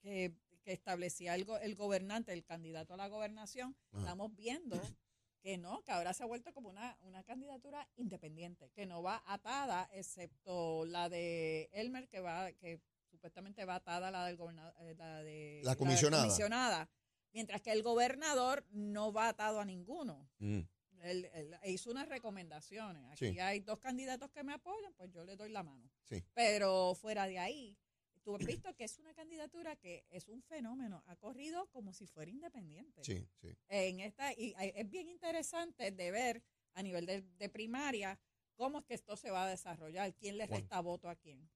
que, 0.00 0.34
que 0.64 0.72
establecía 0.72 1.36
el, 1.36 1.44
go- 1.44 1.58
el 1.58 1.76
gobernante, 1.76 2.32
el 2.32 2.44
candidato 2.44 2.94
a 2.94 2.96
la 2.96 3.06
gobernación. 3.08 3.76
Ajá. 3.92 4.00
Estamos 4.00 4.34
viendo 4.34 4.74
que 5.40 5.56
no, 5.56 5.82
que 5.84 5.92
ahora 5.92 6.12
se 6.12 6.24
ha 6.24 6.26
vuelto 6.26 6.52
como 6.52 6.68
una, 6.68 6.98
una 7.02 7.22
candidatura 7.22 7.88
independiente, 7.96 8.70
que 8.74 8.86
no 8.86 9.04
va 9.04 9.22
atada, 9.26 9.88
excepto 9.92 10.84
la 10.84 11.08
de 11.08 11.70
Elmer, 11.72 12.08
que 12.08 12.18
va, 12.18 12.50
que 12.52 12.80
supuestamente 13.08 13.64
va 13.64 13.76
atada 13.76 14.08
a 14.08 14.10
la 14.10 14.26
del 14.26 14.36
gobernador, 14.36 14.74
la 14.96 15.22
de 15.22 15.60
La 15.64 15.76
comisionada. 15.76 16.24
comisionada. 16.24 16.90
Mientras 17.32 17.60
que 17.60 17.72
el 17.72 17.82
gobernador 17.82 18.64
no 18.70 19.12
va 19.12 19.28
atado 19.28 19.60
a 19.60 19.64
ninguno. 19.64 20.28
Mm. 20.38 20.60
Él, 21.02 21.30
él 21.32 21.56
hizo 21.66 21.90
unas 21.90 22.08
recomendaciones. 22.08 23.04
Aquí 23.12 23.30
Sí. 23.32 23.38
hay 23.38 23.60
dos 23.60 23.78
candidatos 23.78 24.30
que 24.30 24.42
me 24.42 24.52
apoyan, 24.52 24.92
pues 24.94 25.10
yo 25.12 25.24
le 25.24 25.36
doy 25.36 25.50
la 25.50 25.62
mano. 25.62 25.88
Sí. 26.04 26.24
Pero 26.34 26.94
fuera 26.96 27.26
de 27.28 27.38
ahí, 27.38 27.78
tú 28.24 28.34
has 28.34 28.44
visto 28.44 28.74
que 28.74 28.84
es 28.84 28.98
una 28.98 29.14
candidatura 29.14 29.76
que 29.76 30.04
es 30.10 30.28
un 30.28 30.42
fenómeno. 30.42 31.04
Ha 31.06 31.14
corrido 31.16 31.68
como 31.70 31.92
si 31.92 32.06
fuera 32.06 32.30
independiente. 32.30 33.04
Sí, 33.04 33.28
sí. 33.40 33.56
En 33.68 34.00
esta, 34.00 34.32
y 34.32 34.54
es 34.58 34.90
bien 34.90 35.08
interesante 35.08 35.92
de 35.92 36.10
ver 36.10 36.42
a 36.74 36.82
nivel 36.82 37.06
de, 37.06 37.22
de 37.22 37.48
primaria 37.48 38.18
cómo 38.56 38.80
es 38.80 38.84
que 38.84 38.94
esto 38.94 39.16
se 39.16 39.30
va 39.30 39.44
a 39.44 39.48
desarrollar, 39.48 40.12
quién 40.16 40.36
le 40.36 40.46
Bueno. 40.46 40.62
resta 40.62 40.80
voto 40.80 41.08
a 41.08 41.14
quién. 41.14 41.48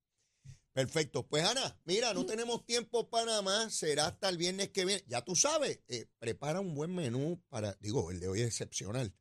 Perfecto. 0.73 1.27
Pues 1.27 1.45
Ana, 1.45 1.79
mira, 1.85 2.13
Mm. 2.13 2.17
no 2.17 2.27
tenemos 2.27 2.65
tiempo 2.65 3.11
para 3.11 3.27
nada 3.27 3.43
más. 3.43 3.75
Será 3.75 4.07
hasta 4.07 4.29
el 4.29 4.39
viernes 4.39 4.71
que 4.71 4.85
viene. 4.85 5.05
Ya 5.07 5.23
tú 5.23 5.37
sabes, 5.37 5.81
eh, 5.89 6.07
prepara 6.19 6.61
un 6.61 6.75
buen 6.75 6.95
menú 6.95 7.43
para, 7.49 7.77
digo, 7.81 8.11
el 8.11 8.21
de 8.21 8.29
hoy 8.29 8.41
es 8.41 8.47
excepcional. 8.47 9.15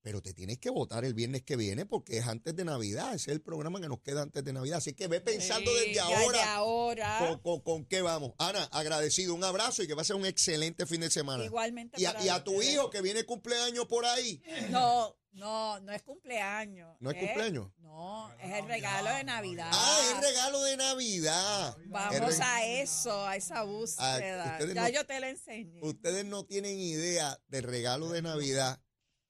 Pero 0.00 0.22
te 0.22 0.32
tienes 0.32 0.58
que 0.58 0.70
votar 0.70 1.04
el 1.04 1.14
viernes 1.14 1.42
que 1.42 1.56
viene 1.56 1.84
porque 1.84 2.18
es 2.18 2.26
antes 2.28 2.54
de 2.54 2.64
Navidad. 2.64 3.08
Ese 3.12 3.30
es 3.32 3.34
el 3.34 3.42
programa 3.42 3.80
que 3.80 3.88
nos 3.88 4.00
queda 4.02 4.22
antes 4.22 4.44
de 4.44 4.52
Navidad. 4.52 4.78
Así 4.78 4.92
que 4.94 5.08
ve 5.08 5.20
pensando 5.20 5.68
Sí, 5.68 5.88
desde 5.88 5.98
ahora 5.98 6.54
ahora. 6.54 7.18
con, 7.18 7.38
con- 7.40 7.60
con 7.60 7.84
qué 7.86 8.02
vamos. 8.02 8.32
Ana, 8.38 8.62
agradecido. 8.70 9.34
Un 9.34 9.42
abrazo 9.42 9.82
y 9.82 9.88
que 9.88 9.94
va 9.94 10.02
a 10.02 10.04
ser 10.04 10.14
un 10.14 10.24
excelente 10.24 10.86
fin 10.86 11.00
de 11.00 11.10
semana. 11.10 11.44
Igualmente. 11.44 12.00
Y 12.00 12.04
a, 12.04 12.14
y 12.22 12.28
a 12.28 12.44
tu 12.44 12.62
hijo 12.62 12.88
que 12.88 13.02
viene 13.02 13.24
cumpleaños 13.24 13.86
por 13.86 14.06
ahí. 14.06 14.40
No, 14.70 15.16
no, 15.36 15.78
no 15.80 15.92
es 15.92 16.02
cumpleaños. 16.02 16.96
¿No 17.00 17.10
es 17.10 17.16
cumpleaños? 17.18 17.70
No, 17.78 18.32
es 18.40 18.52
el 18.54 18.66
regalo 18.66 19.10
de 19.14 19.24
Navidad. 19.24 19.70
Ah, 19.72 19.98
es 20.12 20.20
regalo 20.28 20.62
de 20.62 20.76
Navidad. 20.76 21.76
El 21.80 21.88
Vamos 21.90 22.40
a 22.40 22.64
eso, 22.66 23.26
a 23.26 23.36
esa 23.36 23.62
búsqueda. 23.62 24.52
ustedes 24.58 24.74
ya 24.74 24.82
no- 24.82 24.88
yo 24.88 25.06
te 25.06 25.20
la 25.20 25.28
enseñé. 25.30 25.80
Ustedes 25.82 26.24
no 26.24 26.44
tienen 26.44 26.78
idea 26.78 27.38
del 27.48 27.62
regalo 27.64 28.08
de 28.10 28.22
Navidad 28.22 28.80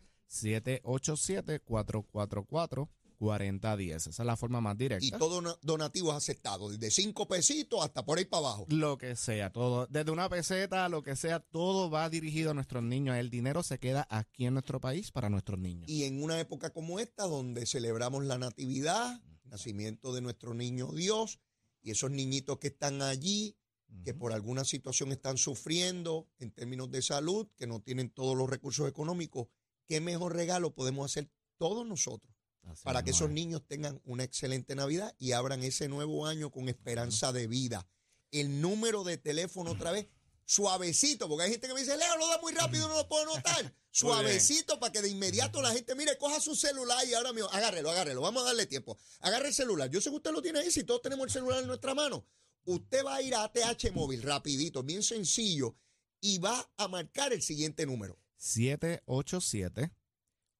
787-444-4010. 3.20 3.96
Esa 3.96 4.10
es 4.10 4.18
la 4.26 4.36
forma 4.36 4.60
más 4.60 4.74
Y 4.74 4.78
directa. 4.78 5.18
todo 5.18 5.40
na- 5.40 5.56
donativo 5.62 6.10
es 6.10 6.16
aceptado, 6.16 6.68
desde 6.70 6.90
cinco 6.90 7.26
pesitos 7.28 7.82
hasta 7.84 8.04
por 8.04 8.18
ahí 8.18 8.24
para 8.24 8.48
abajo. 8.48 8.66
Lo 8.68 8.98
que 8.98 9.16
sea, 9.16 9.50
todo, 9.50 9.86
desde 9.86 10.10
una 10.10 10.28
peseta, 10.28 10.88
lo 10.88 11.02
que 11.02 11.16
sea, 11.16 11.40
todo 11.40 11.90
va 11.90 12.08
dirigido 12.10 12.50
a 12.50 12.54
nuestros 12.54 12.82
niños. 12.82 13.16
El 13.16 13.30
dinero 13.30 13.62
se 13.62 13.78
queda 13.78 14.06
aquí 14.10 14.46
en 14.46 14.54
nuestro 14.54 14.80
país 14.80 15.10
para 15.10 15.30
nuestros 15.30 15.58
niños. 15.58 15.88
Y 15.88 16.04
en 16.04 16.22
una 16.22 16.38
época 16.40 16.70
como 16.70 16.98
esta, 16.98 17.24
donde 17.24 17.66
celebramos 17.66 18.24
la 18.24 18.38
natividad, 18.38 19.20
nacimiento 19.44 20.12
de 20.12 20.20
nuestro 20.20 20.54
niño 20.54 20.92
Dios, 20.92 21.40
y 21.82 21.90
esos 21.90 22.10
niñitos 22.10 22.58
que 22.58 22.68
están 22.68 23.02
allí, 23.02 23.56
que 24.02 24.14
por 24.14 24.32
alguna 24.32 24.64
situación 24.64 25.12
están 25.12 25.36
sufriendo 25.36 26.28
en 26.38 26.50
términos 26.50 26.90
de 26.90 27.02
salud, 27.02 27.48
que 27.56 27.66
no 27.66 27.80
tienen 27.80 28.10
todos 28.10 28.36
los 28.36 28.48
recursos 28.48 28.88
económicos, 28.88 29.48
¿qué 29.86 30.00
mejor 30.00 30.34
regalo 30.34 30.74
podemos 30.74 31.10
hacer 31.10 31.30
todos 31.58 31.86
nosotros 31.86 32.34
Así 32.62 32.82
para 32.84 33.04
que 33.04 33.10
esos 33.10 33.28
es. 33.28 33.34
niños 33.34 33.66
tengan 33.66 34.00
una 34.04 34.24
excelente 34.24 34.74
Navidad 34.74 35.14
y 35.18 35.32
abran 35.32 35.62
ese 35.62 35.88
nuevo 35.88 36.26
año 36.26 36.50
con 36.50 36.68
esperanza 36.68 37.32
de 37.32 37.46
vida? 37.46 37.86
El 38.30 38.60
número 38.60 39.04
de 39.04 39.16
teléfono 39.16 39.70
otra 39.72 39.92
vez, 39.92 40.08
suavecito, 40.44 41.28
porque 41.28 41.44
hay 41.44 41.52
gente 41.52 41.68
que 41.68 41.74
me 41.74 41.80
dice, 41.80 41.96
Leo, 41.96 42.16
lo 42.16 42.26
da 42.28 42.40
muy 42.40 42.52
rápido, 42.52 42.88
no 42.88 42.94
lo 42.94 43.08
puedo 43.08 43.24
notar. 43.26 43.74
Suavecito 43.90 44.80
para 44.80 44.92
que 44.92 45.02
de 45.02 45.08
inmediato 45.08 45.62
la 45.62 45.72
gente, 45.72 45.94
mire, 45.94 46.18
coja 46.18 46.40
su 46.40 46.56
celular 46.56 47.06
y 47.06 47.14
ahora 47.14 47.32
mismo, 47.32 47.48
agárrelo, 47.50 47.92
agárrelo, 47.92 48.22
vamos 48.22 48.42
a 48.42 48.46
darle 48.46 48.66
tiempo. 48.66 48.98
Agarre 49.20 49.46
el 49.48 49.54
celular. 49.54 49.88
Yo 49.88 50.00
sé 50.00 50.10
que 50.10 50.16
usted 50.16 50.32
lo 50.32 50.42
tiene 50.42 50.58
ahí, 50.58 50.72
si 50.72 50.82
todos 50.82 51.00
tenemos 51.00 51.26
el 51.26 51.32
celular 51.32 51.60
en 51.60 51.68
nuestra 51.68 51.94
mano. 51.94 52.26
Usted 52.64 53.04
va 53.04 53.14
a 53.16 53.22
ir 53.22 53.36
a 53.36 53.44
ATH 53.44 53.92
móvil, 53.92 54.22
rapidito, 54.22 54.82
bien 54.82 55.04
sencillo, 55.04 55.76
y 56.20 56.38
va 56.38 56.68
a 56.76 56.88
marcar 56.88 57.32
el 57.32 57.40
siguiente 57.40 57.86
número. 57.86 58.18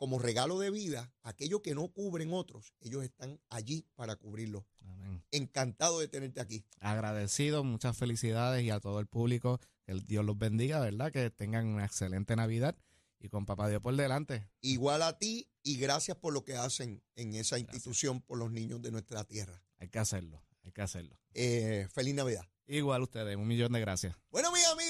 como 0.00 0.18
regalo 0.18 0.58
de 0.58 0.70
vida 0.70 1.12
aquello 1.22 1.60
que 1.60 1.74
no 1.74 1.88
cubren 1.88 2.32
otros. 2.32 2.72
Ellos 2.80 3.04
están 3.04 3.38
allí 3.50 3.86
para 3.96 4.16
cubrirlo. 4.16 4.66
Amén. 4.80 5.22
Encantado 5.30 6.00
de 6.00 6.08
tenerte 6.08 6.40
aquí. 6.40 6.64
Agradecido, 6.80 7.64
muchas 7.64 7.98
felicidades 7.98 8.64
y 8.64 8.70
a 8.70 8.80
todo 8.80 8.98
el 9.00 9.06
público, 9.06 9.60
que 9.84 9.92
el 9.92 10.06
Dios 10.06 10.24
los 10.24 10.38
bendiga, 10.38 10.80
¿verdad? 10.80 11.12
Que 11.12 11.28
tengan 11.28 11.66
una 11.66 11.84
excelente 11.84 12.34
Navidad 12.34 12.78
y 13.18 13.28
con 13.28 13.44
Papá 13.44 13.68
Dios 13.68 13.82
por 13.82 13.94
delante. 13.94 14.48
Igual 14.62 15.02
a 15.02 15.18
ti 15.18 15.50
y 15.62 15.76
gracias 15.76 16.16
por 16.16 16.32
lo 16.32 16.46
que 16.46 16.56
hacen 16.56 17.02
en 17.14 17.34
esa 17.34 17.58
institución 17.58 18.22
por 18.22 18.38
los 18.38 18.50
niños 18.50 18.80
de 18.80 18.92
nuestra 18.92 19.24
tierra. 19.24 19.62
Hay 19.80 19.90
que 19.90 19.98
hacerlo, 19.98 20.42
hay 20.62 20.72
que 20.72 20.80
hacerlo. 20.80 21.20
Eh, 21.34 21.88
feliz 21.92 22.14
Navidad. 22.14 22.46
Igual 22.66 23.02
ustedes, 23.02 23.36
un 23.36 23.48
millón 23.48 23.72
de 23.72 23.80
gracias. 23.80 24.16
Bueno, 24.30 24.50
mis 24.50 24.64
amigos, 24.64 24.89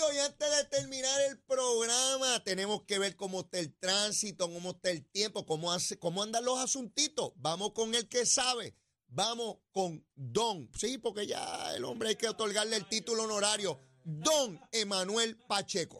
terminar 0.81 1.21
el 1.29 1.39
programa, 1.41 2.43
tenemos 2.43 2.83
que 2.85 2.99
ver 2.99 3.15
cómo 3.15 3.41
está 3.41 3.59
el 3.59 3.75
tránsito, 3.79 4.51
cómo 4.51 4.71
está 4.71 4.91
el 4.91 5.05
tiempo, 5.05 5.45
cómo, 5.45 5.73
hace, 5.73 5.99
cómo 5.99 6.23
andan 6.23 6.45
los 6.45 6.59
asuntitos. 6.59 7.33
Vamos 7.37 7.73
con 7.73 7.95
el 7.95 8.09
que 8.09 8.25
sabe. 8.25 8.75
Vamos 9.09 9.59
con 9.73 10.07
Don. 10.15 10.71
Sí, 10.75 10.97
porque 10.99 11.27
ya 11.27 11.75
el 11.75 11.85
hombre 11.85 12.11
hay 12.11 12.17
que 12.17 12.29
otorgarle 12.29 12.77
el 12.77 12.89
título 12.89 13.25
honorario. 13.25 13.79
Don 14.05 14.61
Emanuel 14.73 15.37
Pacheco. 15.49 15.99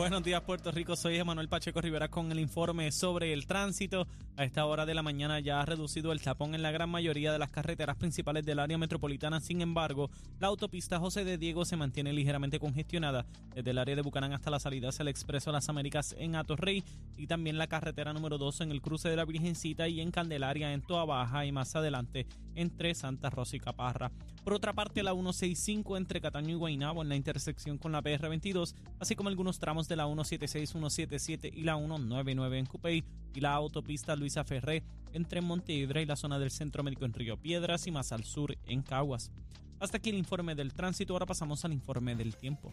Buenos 0.00 0.22
días, 0.22 0.40
Puerto 0.40 0.70
Rico. 0.70 0.96
Soy 0.96 1.18
Emanuel 1.18 1.50
Pacheco 1.50 1.78
Rivera 1.82 2.08
con 2.08 2.32
el 2.32 2.40
informe 2.40 2.90
sobre 2.90 3.34
el 3.34 3.46
tránsito. 3.46 4.06
A 4.38 4.44
esta 4.44 4.64
hora 4.64 4.86
de 4.86 4.94
la 4.94 5.02
mañana 5.02 5.40
ya 5.40 5.60
ha 5.60 5.66
reducido 5.66 6.10
el 6.12 6.22
tapón 6.22 6.54
en 6.54 6.62
la 6.62 6.70
gran 6.70 6.88
mayoría 6.88 7.30
de 7.32 7.38
las 7.38 7.50
carreteras 7.50 7.98
principales 7.98 8.46
del 8.46 8.60
área 8.60 8.78
metropolitana. 8.78 9.40
Sin 9.40 9.60
embargo, 9.60 10.08
la 10.38 10.46
autopista 10.46 10.98
José 10.98 11.26
de 11.26 11.36
Diego 11.36 11.66
se 11.66 11.76
mantiene 11.76 12.14
ligeramente 12.14 12.58
congestionada 12.58 13.26
desde 13.54 13.72
el 13.72 13.78
área 13.78 13.94
de 13.94 14.00
Bucanán 14.00 14.32
hasta 14.32 14.48
la 14.48 14.58
salida 14.58 14.88
hacia 14.88 15.02
el 15.02 15.08
Expreso 15.08 15.52
Las 15.52 15.68
Américas 15.68 16.16
en 16.18 16.34
Atorrey 16.34 16.82
y 17.18 17.26
también 17.26 17.58
la 17.58 17.66
carretera 17.66 18.14
número 18.14 18.38
2 18.38 18.62
en 18.62 18.70
el 18.70 18.80
cruce 18.80 19.10
de 19.10 19.16
la 19.16 19.26
Virgencita 19.26 19.86
y 19.86 20.00
en 20.00 20.12
Candelaria 20.12 20.72
en 20.72 20.80
Toa 20.80 21.04
Baja 21.04 21.44
y 21.44 21.52
más 21.52 21.76
adelante 21.76 22.26
entre 22.54 22.94
Santa 22.94 23.28
Rosa 23.28 23.56
y 23.56 23.60
Caparra. 23.60 24.10
Por 24.42 24.54
otra 24.54 24.72
parte, 24.72 25.02
la 25.02 25.12
165 25.12 25.98
entre 25.98 26.20
Cataño 26.22 26.50
y 26.50 26.54
Guaynabo 26.54 27.02
en 27.02 27.10
la 27.10 27.16
intersección 27.16 27.76
con 27.76 27.92
la 27.92 28.02
PR22, 28.02 28.74
así 28.98 29.14
como 29.14 29.28
algunos 29.28 29.58
tramos 29.58 29.86
la 29.96 30.04
176, 30.04 30.70
177 30.70 31.50
y 31.54 31.62
la 31.62 31.76
199 31.76 32.58
en 32.58 32.66
Cupey 32.66 33.04
y 33.34 33.40
la 33.40 33.54
autopista 33.54 34.16
Luisa 34.16 34.44
Ferré 34.44 34.82
entre 35.12 35.40
Montevideo 35.40 36.02
y 36.02 36.06
la 36.06 36.16
zona 36.16 36.38
del 36.38 36.50
Centro 36.50 36.82
Médico 36.82 37.04
en 37.04 37.12
Río 37.12 37.36
Piedras 37.36 37.86
y 37.86 37.90
más 37.90 38.12
al 38.12 38.24
sur 38.24 38.56
en 38.66 38.82
Caguas. 38.82 39.30
Hasta 39.78 39.96
aquí 39.96 40.10
el 40.10 40.16
informe 40.16 40.54
del 40.54 40.74
tránsito, 40.74 41.12
ahora 41.14 41.26
pasamos 41.26 41.64
al 41.64 41.72
informe 41.72 42.14
del 42.14 42.36
tiempo. 42.36 42.72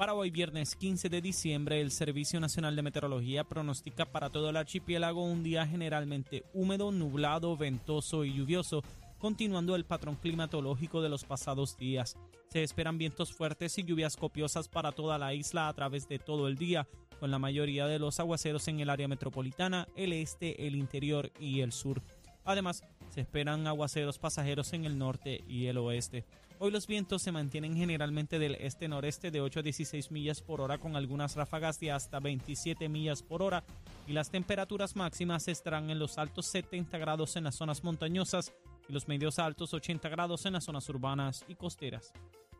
Para 0.00 0.14
hoy 0.14 0.30
viernes 0.30 0.76
15 0.76 1.10
de 1.10 1.20
diciembre, 1.20 1.78
el 1.82 1.90
Servicio 1.90 2.40
Nacional 2.40 2.74
de 2.74 2.80
Meteorología 2.80 3.44
pronostica 3.44 4.06
para 4.06 4.30
todo 4.30 4.48
el 4.48 4.56
archipiélago 4.56 5.22
un 5.22 5.42
día 5.42 5.66
generalmente 5.66 6.42
húmedo, 6.54 6.90
nublado, 6.90 7.54
ventoso 7.54 8.24
y 8.24 8.32
lluvioso, 8.32 8.82
continuando 9.20 9.76
el 9.76 9.84
patrón 9.84 10.16
climatológico 10.16 11.02
de 11.02 11.10
los 11.10 11.24
pasados 11.24 11.76
días. 11.76 12.16
Se 12.48 12.62
esperan 12.62 12.98
vientos 12.98 13.32
fuertes 13.32 13.78
y 13.78 13.84
lluvias 13.84 14.16
copiosas 14.16 14.66
para 14.66 14.92
toda 14.92 15.18
la 15.18 15.34
isla 15.34 15.68
a 15.68 15.74
través 15.74 16.08
de 16.08 16.18
todo 16.18 16.48
el 16.48 16.56
día, 16.56 16.88
con 17.20 17.30
la 17.30 17.38
mayoría 17.38 17.86
de 17.86 17.98
los 17.98 18.18
aguaceros 18.18 18.66
en 18.68 18.80
el 18.80 18.88
área 18.88 19.08
metropolitana, 19.08 19.86
el 19.94 20.14
este, 20.14 20.66
el 20.66 20.74
interior 20.74 21.30
y 21.38 21.60
el 21.60 21.70
sur. 21.70 22.02
Además, 22.44 22.82
se 23.10 23.20
esperan 23.20 23.66
aguaceros 23.66 24.18
pasajeros 24.18 24.72
en 24.72 24.86
el 24.86 24.96
norte 24.96 25.44
y 25.46 25.66
el 25.66 25.76
oeste. 25.76 26.24
Hoy 26.58 26.70
los 26.70 26.86
vientos 26.86 27.22
se 27.22 27.32
mantienen 27.32 27.76
generalmente 27.76 28.38
del 28.38 28.54
este-noreste 28.54 29.30
de 29.30 29.40
8 29.40 29.60
a 29.60 29.62
16 29.62 30.10
millas 30.10 30.42
por 30.42 30.60
hora 30.60 30.78
con 30.78 30.96
algunas 30.96 31.34
ráfagas 31.36 31.80
de 31.80 31.90
hasta 31.90 32.20
27 32.20 32.88
millas 32.88 33.22
por 33.22 33.42
hora 33.42 33.64
y 34.06 34.12
las 34.12 34.30
temperaturas 34.30 34.94
máximas 34.94 35.48
estarán 35.48 35.88
en 35.88 35.98
los 35.98 36.18
altos 36.18 36.46
70 36.46 36.98
grados 36.98 37.36
en 37.36 37.44
las 37.44 37.54
zonas 37.54 37.82
montañosas 37.82 38.52
y 38.90 38.92
los 38.92 39.06
medios 39.06 39.38
altos 39.38 39.72
80 39.72 40.08
grados 40.08 40.44
en 40.46 40.54
las 40.54 40.64
zonas 40.64 40.88
urbanas 40.88 41.44
y 41.46 41.54
costeras. 41.54 42.12